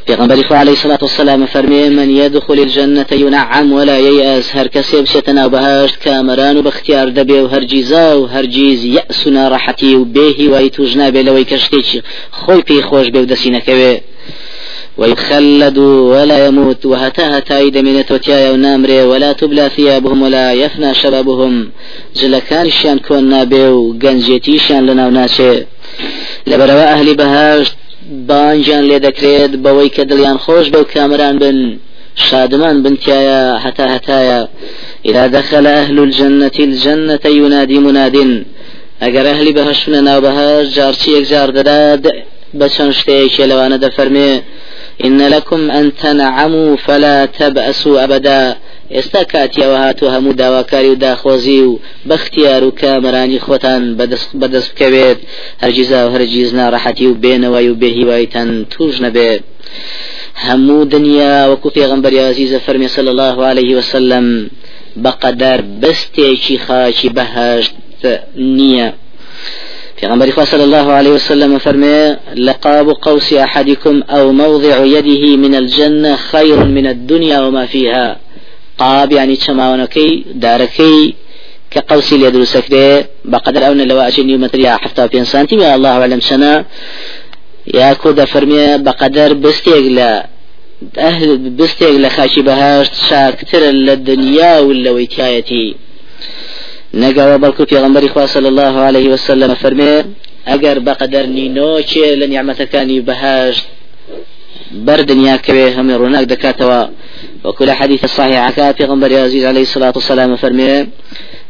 پیغمبر 0.08 0.46
عليه 0.52 0.72
الصلاة 0.72 1.00
والسلام 1.02 1.46
فرمي 1.46 1.90
من 1.90 2.10
يدخل 2.18 2.54
الجنة 2.54 3.06
ينعم 3.12 3.72
ولا 3.72 3.98
ييأس 3.98 4.56
هر 4.56 4.68
كسي 4.68 5.02
بشتنا 5.02 5.46
وبهاشت 5.46 5.96
كامران 5.96 6.58
وباختيار 6.58 7.10
دبي 7.10 7.42
وهرجيزا 7.42 8.14
وهرجيز 8.14 8.86
يأسنا 8.86 9.48
راحتي 9.48 9.96
وبيه 9.96 10.50
ويتوجنا 10.50 11.10
بلوي 11.10 11.44
كشتيش 11.44 11.98
خوي 12.32 12.62
بي 12.62 12.82
خوش 12.82 13.08
بي 13.08 13.20
ودسينك 13.20 14.02
ويخلد 14.98 15.78
ولا 15.78 16.48
يموت 16.48 16.86
وهتا 16.86 17.38
هتا 17.38 17.60
إذا 17.62 17.82
من 17.82 18.06
توتيا 18.06 18.52
ونامري 18.52 19.04
ولا 19.04 19.34
تبلى 19.34 19.70
ثيابهم 19.76 20.22
ولا 20.22 20.54
يفنى 20.54 20.94
شبابهم 20.94 21.70
جلكان 22.16 22.70
شان 22.70 23.00
كون 23.00 23.24
نابيو 23.30 23.94
گنجيتي 23.94 24.60
شان 24.60 24.86
لنا 24.86 25.08
وناشي 25.08 25.66
لبروا 26.48 26.94
أهل 26.94 27.16
بهاشت 27.16 27.76
بانجان 28.10 28.84
لێ 28.90 29.00
دەکرێت 29.08 29.52
بەوەی 29.64 29.90
کە 29.96 30.04
دڵیان 30.10 30.38
خۆش 30.44 30.66
بەو 30.74 30.84
کامران 30.94 31.36
بن 31.44 31.58
شادمان 32.16 32.84
بنتيايا 32.84 33.60
حتى 33.64 33.84
هتايا 33.84 34.48
إذا 35.06 35.28
دخل 35.28 35.68
أهل 35.68 36.00
الجنة 36.00 36.58
الجنة 36.60 37.24
ينادي 37.26 37.80
مناد 37.80 38.18
أجر 39.02 39.26
أهل 39.34 39.54
بهشنا 39.54 40.02
ناو 40.02 40.22
بهش 40.22 40.68
جارتي 40.76 41.12
يكجار 41.18 41.50
دداد 41.50 42.04
بچن 42.60 42.92
شتيك 42.92 43.40
لوانا 43.50 43.78
دفرمي 43.78 44.42
إن 45.06 45.28
لكم 45.28 45.72
أن 45.72 45.96
تنعموا 45.96 46.76
فلا 46.76 47.26
تبأسوا 47.26 48.04
أبدا. 48.04 48.58
ئێستا 48.92 49.24
کاتیەوە 49.34 49.78
هاتو 49.84 50.06
هەموو 50.16 50.34
داواکاری 50.42 50.90
و 50.90 50.96
داخۆزی 51.06 51.62
و 51.68 51.80
بەختیار 52.10 52.64
و 52.64 52.72
کامرانی 52.82 53.40
خۆتان 53.40 53.82
بەدەست 54.42 54.72
بکەوێت. 54.74 55.20
هەرگیزا 55.64 56.00
و 56.06 56.14
هەرگیز 56.16 56.50
ناڕەحەتی 56.60 57.06
و 57.08 57.20
بێنەوەی 57.24 57.70
و 57.70 57.80
بێهیوایتان 57.82 58.50
توش 58.70 58.96
نەبێت. 59.06 59.44
هەموو 60.46 60.86
دنیا 60.86 61.36
وەکو 61.52 61.70
پێغمبەر 61.78 62.14
عزیزە 62.30 62.60
فەرمی 62.66 62.90
صلی 62.96 63.10
الله 63.14 63.38
عليه 63.46 63.72
وسلم 63.78 64.26
بەقەدەر 65.04 65.60
بەستێکی 65.82 66.58
خاچی 66.66 67.10
بەهشت 67.18 67.74
نییە. 68.58 68.90
پیغمبر 70.00 70.46
صلى 70.46 70.64
الله 70.64 70.92
عليه 70.92 71.10
وسلم 71.10 71.58
فرمي 71.58 72.16
لقاب 72.36 72.90
قوس 72.90 73.34
أحدكم 73.34 74.04
أو 74.10 74.32
موضع 74.32 74.86
يده 74.86 75.38
من 75.38 75.56
الجنة 75.56 76.16
خير 76.16 76.66
من 76.66 76.88
الدنيا 76.88 77.40
وما 77.46 77.66
فيها. 77.66 78.18
قاب 78.78 79.12
يعني 79.12 79.36
چماونكي 79.36 80.26
داركي 80.34 81.14
كقوسي 81.72 82.16
اللي 82.16 82.28
يدرو 82.28 82.44
سكري 82.44 83.06
بقدر 83.26 83.68
أون 83.68 83.82
لو 83.82 84.00
أجن 84.00 84.30
يوم 84.30 84.46
تريا 84.46 84.78
حفتا 84.78 85.06
بين 85.06 85.26
سنتي 85.26 85.56
يا 85.56 85.76
الله 85.76 85.90
أعلم 85.90 86.20
سنة 86.20 86.66
يا 87.74 87.94
كودا 87.94 88.26
فرمي 88.26 88.78
بقدر 88.78 89.34
بستيق 89.34 89.86
لا 89.92 90.28
أهل 90.98 91.38
بستيق 91.38 91.92
لخاشي 91.92 92.42
بهاش 92.42 92.88
شاكتر 93.10 93.60
للدنيا 93.60 94.60
ولا 94.60 94.92
ويتيايتي 94.92 95.76
نقا 96.94 97.36
وبركو 97.36 97.66
في 97.66 97.78
غنبري 97.78 98.28
صلى 98.28 98.48
الله 98.48 98.80
عليه 98.80 99.10
وسلم 99.10 99.54
فرمي 99.54 100.04
أجر 100.48 100.80
بقدر 100.80 101.26
نينوشي 101.26 102.16
لن 102.16 102.34
يعمتكاني 102.34 103.00
بهاش 104.72 105.00
بردنيا 105.00 105.36
كوي 105.36 105.76
هم 105.76 105.92
روناك 105.92 106.24
دكاتوا 106.24 106.88
وكل 107.44 107.72
حديث 107.72 108.04
الصحيح 108.04 108.40
عكا 108.48 108.72
في 108.72 108.86
غنبر 108.86 109.22
عزيز 109.22 109.46
عليه 109.46 109.62
الصلاة 109.62 109.94
والسلام 109.96 110.36
فرمي 110.36 110.88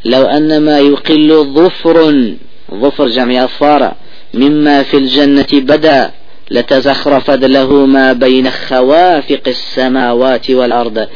لو 0.05 0.23
أن 0.23 0.61
ما 0.61 0.79
يقل 0.79 1.53
ظفر 1.53 1.97
ظفر 2.73 3.07
جمع 3.07 3.45
أصفار 3.45 3.93
مما 4.33 4.83
في 4.83 4.97
الجنة 4.97 5.47
بدا 5.53 6.11
لتزخرفت 6.51 7.43
له 7.45 7.85
ما 7.85 8.13
بين 8.13 8.49
خوافق 8.49 9.41
السماوات 9.47 10.49
والأرض. 10.49 11.07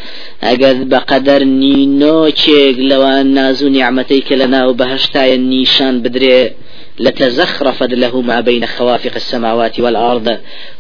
أجد 0.44 0.90
بقدر 0.90 1.44
نينو 1.44 2.30
تشيك 2.30 2.80
لو 2.80 3.04
أن 3.04 3.34
نازو 3.34 3.68
نعمتيك 3.68 4.32
لنا 4.32 4.66
وبهشتا 4.68 5.34
النيشان 5.34 6.02
بدري 6.02 6.52
لتزخرفت 7.00 7.94
له 7.94 8.22
ما 8.22 8.42
بين 8.42 8.66
خوافق 8.66 9.12
السماوات 9.16 9.80
والأرض. 9.80 10.38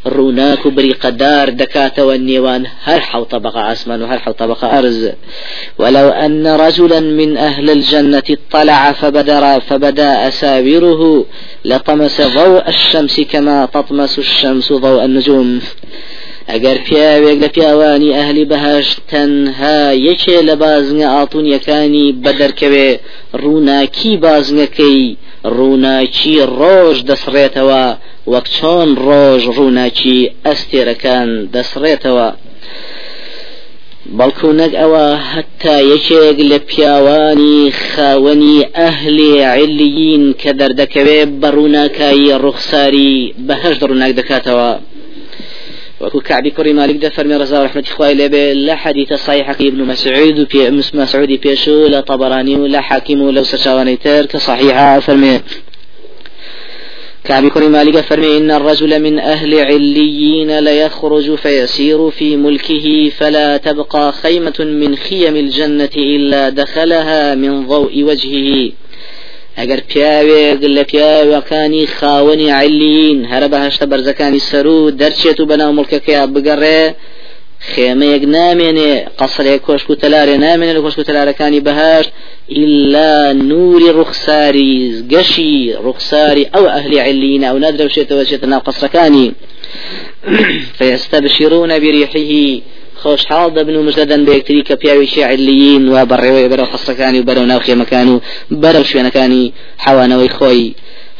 روناك 0.07 0.67
بري 0.67 0.91
قدار 0.91 1.49
دكات 1.49 1.99
والنيوان. 1.99 2.65
هر 2.83 2.99
حو 2.99 3.23
طبق 3.23 3.57
أسمان 3.57 4.01
وهر 4.01 4.19
حو 4.19 4.31
طبق 4.31 4.65
أرز؟ 4.65 5.09
ولو 5.79 6.09
أن 6.09 6.47
رجلا 6.47 6.99
من 6.99 7.37
أهل 7.37 7.69
الجنة 7.69 8.23
اطلع 8.29 8.91
فبدر 8.91 9.59
فبدا 9.59 10.27
أساوره 10.27 11.25
لطمس 11.65 12.21
ضوء 12.21 12.69
الشمس 12.69 13.21
كما 13.21 13.65
تطمس 13.65 14.19
الشمس 14.19 14.73
ضوء 14.73 15.03
النجوم. 15.03 15.61
ئەگەر 16.51 16.77
پیاوێک 16.87 17.37
لە 17.43 17.49
پیاوانی 17.55 18.15
ئەهلی 18.17 18.45
بەهش 18.51 18.87
تەنها 19.11 19.79
یەکێ 20.07 20.37
لە 20.47 20.55
بازنگە 20.63 21.07
ئاڵتونیەکانی 21.13 22.07
بەدەرکەوێ 22.23 22.89
ڕووناکی 23.41 24.13
بازنگەکەی 24.25 25.01
ڕووناکی 25.55 26.35
ڕۆژ 26.59 26.97
دەسڕێتەوە 27.09 27.83
وەک 28.31 28.45
چۆن 28.55 28.89
ڕۆژ 29.05 29.41
ڕووناکی 29.57 30.19
ئەستێرەکان 30.45 31.29
دەسڕێتەوە. 31.53 32.29
بەڵکو 34.17 34.49
نەک 34.59 34.73
ئەوە 34.81 35.05
هەتا 35.31 35.77
یەکێک 35.93 36.37
لە 36.51 36.59
پیاوانی 36.69 37.59
خاوەنی 37.89 38.59
ئەهلی 38.77 39.35
علیین 39.53 40.23
کە 40.41 40.51
دەردەکەوێت 40.59 41.29
بە 41.41 41.49
ڕووناکایی 41.57 42.37
ڕوخساری 42.43 43.15
بەهشت 43.47 43.81
ڕووناک 43.89 44.11
دەکاتەوە. 44.19 44.71
وكو 46.07 46.19
كعبي 46.21 46.49
كوري 46.49 46.73
مالك 46.73 46.95
دفر 46.95 47.27
من 47.27 47.35
رزا 47.41 47.59
ورحمة 47.59 47.83
إخوائي 47.87 48.13
لبي 48.13 48.53
لا 48.53 48.75
حديث 48.75 49.13
صحيح. 49.13 49.49
ابن 49.49 49.83
مسعود 49.83 50.39
وبي 50.39 50.71
مسعود 50.93 51.31
بيشو 51.31 51.87
لا 51.87 51.99
طبراني 52.01 52.55
ولا 52.55 52.81
حاكم 52.81 53.29
لو 53.29 53.43
سشاواني 53.43 53.95
تر 53.95 54.25
كصحيحة 54.25 54.99
فرمي 54.99 55.41
كعب 57.23 57.47
كريم 57.47 57.71
مالك 57.71 57.97
فرمي 57.99 58.37
إن 58.37 58.51
الرجل 58.51 59.01
من 59.01 59.19
أهل 59.19 59.59
عليين 59.59 60.59
ليخرج 60.59 61.35
فيسير 61.35 62.09
في 62.09 62.37
ملكه 62.37 63.09
فلا 63.09 63.57
تبقى 63.57 64.11
خيمة 64.11 64.53
من 64.59 64.95
خيم 64.95 65.35
الجنة 65.35 65.95
إلا 65.95 66.49
دخلها 66.49 67.35
من 67.35 67.67
ضوء 67.67 68.03
وجهه. 68.03 68.71
ئەگەر 69.59 69.79
پیاوێک 69.89 70.59
لە 70.75 70.83
پیاوەکانی 70.91 71.85
خاوەنی 71.97 72.49
عیلین 72.59 73.19
هەرە 73.31 73.47
بەهشتە 73.53 73.85
بەرزەکانی 73.91 74.41
سەر 74.49 74.65
و 74.67 74.91
دەرچێت 74.99 75.37
و 75.39 75.47
بەناو 75.49 75.75
مڵکەکەی 75.77 76.27
بگەڕێ 76.33 76.81
خێمەیەک 77.71 78.23
نامێنێ 78.35 78.93
قەسرێک 79.19 79.61
کۆشک 79.67 79.89
و 79.89 79.99
تەلارێ 80.03 80.35
نامێنێ 80.45 80.73
لە 80.77 80.81
کۆشک 80.85 80.99
و 80.99 81.07
تەلارەکانی 81.09 81.65
بەهشت 81.67 82.11
إلا 82.63 83.33
نوری 83.49 83.89
ڕوخساری 83.97 84.75
گەشی 85.13 85.57
ڕوخساری 85.85 86.49
ئەو 86.53 86.65
ئەهلی 86.73 86.99
عیلین 87.05 87.41
ئەو 87.47 87.57
نادرەوشێتەوە 87.63 88.23
چێتە 88.29 88.47
ناو 88.51 88.61
قەسرەکانی 88.67 89.27
فيستبشرون 90.77 91.71
بريحه 91.83 92.61
خۆشحاڵ 93.03 93.47
دەبن 93.57 93.75
و 93.75 93.85
مژدەدەن 93.87 94.21
بە 94.25 94.31
یەکتری 94.37 94.63
کە 94.67 94.75
پیاوێکی 94.81 95.27
علیین 95.31 95.83
و 95.89 95.95
بەڕێوەی 96.09 96.49
بەرەو 96.51 96.69
خستەکانی 96.71 97.19
و 97.19 97.27
بەرەو 97.29 97.49
ناو 97.51 97.59
خێمەکان 97.65 98.07
و 98.13 98.21
بەرەو 98.63 98.87
شوێنەکانی 98.89 99.45
حوانەوەی 99.85 100.33
خۆی. 100.37 100.75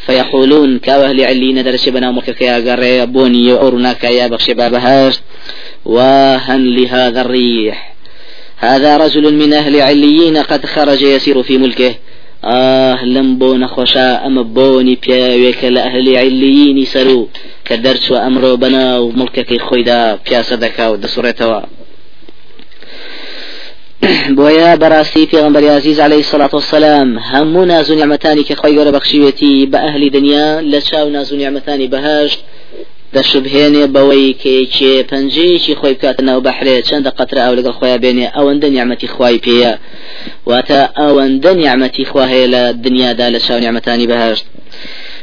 فيقولون 0.06 0.80
كاوهل 0.80 1.22
علين 1.22 1.64
درس 1.64 1.90
بنا 1.90 2.12
مكك 2.12 2.42
يا 2.42 2.58
قري 2.68 3.06
بوني 3.06 3.52
أورناك 3.52 4.04
يا 4.04 4.28
بخش 4.28 4.52
بابهاش 4.52 5.20
واهن 5.86 6.62
لهذا 6.78 7.22
الريح. 7.22 7.94
هذا 8.58 8.98
رجل 8.98 9.34
من 9.34 9.54
أهل 9.54 9.82
عليين 9.82 10.38
قد 10.38 10.66
خرج 10.66 11.02
يسير 11.02 11.44
في 11.44 11.58
ملكه. 11.58 11.96
ئاه 12.50 13.00
لەم 13.14 13.30
بۆ 13.40 13.50
نەخۆشە 13.64 14.10
ئەمە 14.24 14.44
بۆنی 14.56 15.00
پیاوێکە 15.04 15.70
لە 15.76 15.82
ئەهلی 15.86 16.18
عیلینی 16.22 16.86
سەر 16.94 17.08
و 17.18 17.30
کە 17.68 17.76
دەرچوە 17.86 18.18
ئەمڕۆ 18.24 18.52
بەناو 18.62 19.04
مڵکەکەی 19.20 19.64
خۆیدا 19.68 20.02
پیاسە 20.26 20.56
دەکا 20.64 20.86
و 20.90 21.00
دەسوڕێتەوە. 21.04 21.62
بۆیە 24.38 24.70
بەڕاستی 24.82 25.30
پێغمبەری 25.32 25.70
عزیز 25.78 26.00
عليه 26.00 26.24
سلاة 26.32 26.54
وسلام 26.54 27.10
هەموو 27.32 27.70
نازونیعمەتانی 27.74 28.44
کە 28.48 28.56
خۆی 28.60 28.76
گەورە 28.78 28.92
بەخشیوێتی 28.96 29.68
بە 29.72 29.78
ئەهلی 29.86 30.10
دنیا 30.18 30.50
لە 30.72 30.80
چاو 30.88 31.10
نازونیعمەتانی 31.10 31.88
بەهشت 31.94 32.40
دەشبهێنێ 33.16 33.86
بەوەی 33.96 34.30
کێکێ 34.42 34.94
پەنجەیەکی 35.10 35.78
خۆی 35.80 35.96
بکاتنەوە 35.98 36.42
بەحرێ 36.48 36.76
چەندە 36.88 37.12
قەترە 37.18 37.42
ئەو 37.46 37.54
لەگەڵ 37.58 37.74
خۆیان 37.80 38.00
بێنێ 38.04 38.28
ئەوەندە 38.36 38.68
نیعمەتی 38.76 39.08
خوای 39.14 39.38
پێیە. 39.46 39.74
واتە 40.50 40.80
ئەوەندە 41.00 41.52
نیعمەتی 41.62 42.06
خوا 42.10 42.26
هەیە 42.32 42.48
لە 42.54 42.64
دنیادا 42.86 43.28
لە 43.34 43.40
چاو 43.46 43.60
نیعمەتانی 43.64 44.08
بەهشت. 44.12 44.46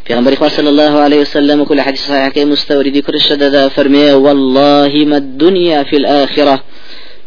پیغمبر 0.07 0.35
خواه 0.35 0.51
صلى 0.59 0.71
الله 0.75 0.95
عليه 1.05 1.21
وسلم 1.25 1.61
وكل 1.61 1.81
حديث 1.81 2.01
صحيح 2.09 2.29
كي 2.29 2.45
مستوردي 2.45 3.01
كل 3.07 3.15
الشدد 3.23 3.69
فرمي 3.77 4.13
والله 4.25 4.93
ما 5.11 5.17
الدنيا 5.17 5.83
في 5.83 5.97
الآخرة 5.97 6.57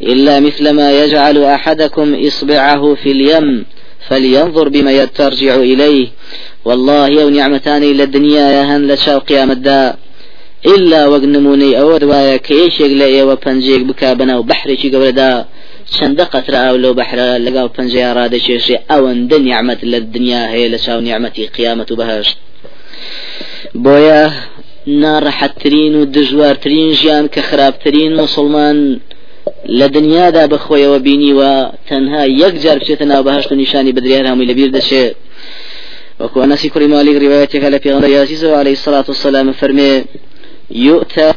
إلا 0.02 0.40
مثل 0.40 0.66
ما 0.80 0.88
يجعل 1.02 1.38
أحدكم 1.44 2.08
إصبعه 2.28 2.84
في 3.02 3.10
اليم 3.12 3.66
فلينظر 4.08 4.70
بما 4.70 4.92
يترجع 4.92 5.56
إليه. 5.56 6.08
والله 6.66 7.08
يو 7.08 7.30
نعمتان 7.30 7.84
إلى 7.84 8.04
الدنيا 8.04 8.46
يا 8.58 8.78
لشاو 8.78 9.20
قيام 9.20 9.52
الداء 9.52 10.07
إلا 10.66 11.02
وەک 11.12 11.24
نمونەی 11.36 11.78
ئەوە 11.80 11.98
دوایە 12.04 12.38
کە 12.46 12.54
یەکێک 12.64 12.92
لە 13.02 13.08
ئێوە 13.16 13.36
پەنجێک 13.44 13.82
بک 13.90 14.02
بەناو 14.20 14.48
بەحرێکی 14.50 14.92
گەورەدا 14.94 15.32
چەندە 15.96 16.26
قەترا 16.34 16.60
ئەو 16.68 16.78
لەو 16.84 16.94
بەحرە 17.00 17.30
لەگاڵ 17.46 17.68
پەنجەیە 17.76 18.16
ڕادەچێشێ 18.18 18.78
ئەوەندە 18.90 19.38
نیعممەت 19.46 19.82
لە 19.92 20.00
دنیا 20.14 20.44
هەیە 20.54 20.68
لە 20.74 20.80
چاو 20.86 21.00
نیعممەتی 21.08 21.50
قیامەت 21.56 21.90
و 21.92 21.96
بەهشت 22.00 22.38
بۆیە 23.84 24.24
ناڕەحەتترین 25.02 25.94
و 26.00 26.02
دژوارترین 26.16 26.90
ژیان 27.00 27.26
کە 27.34 27.42
خراپترین 27.50 28.12
مسلمان. 28.22 28.78
لە 29.80 29.88
دنیادا 29.96 30.44
بەخۆیەوە 30.52 31.00
بینیوە 31.08 31.54
تەنها 31.90 32.22
یەک 32.44 32.54
جار 32.64 32.78
بچێتە 32.80 33.06
ناو 33.12 33.24
بەهشت 33.28 33.50
و 33.52 33.56
نیشانی 33.62 33.96
بەدریان 33.96 34.26
هەمووی 34.32 34.50
لەبیر 34.52 34.70
دەچێت 34.78 35.16
وەکو 36.22 36.38
نەسی 36.52 36.70
کوری 36.74 36.88
مالی 36.94 37.20
ڕواەتێکە 37.24 37.70
لە 37.74 37.80
پێغەڵی 37.84 38.10
یازیزەوە 38.18 38.58
عليه 38.62 38.76
سلاات 38.86 39.10
و 39.10 39.14
سلام 39.14 39.48
فەرمێ 39.60 39.92
يؤتى 40.72 41.34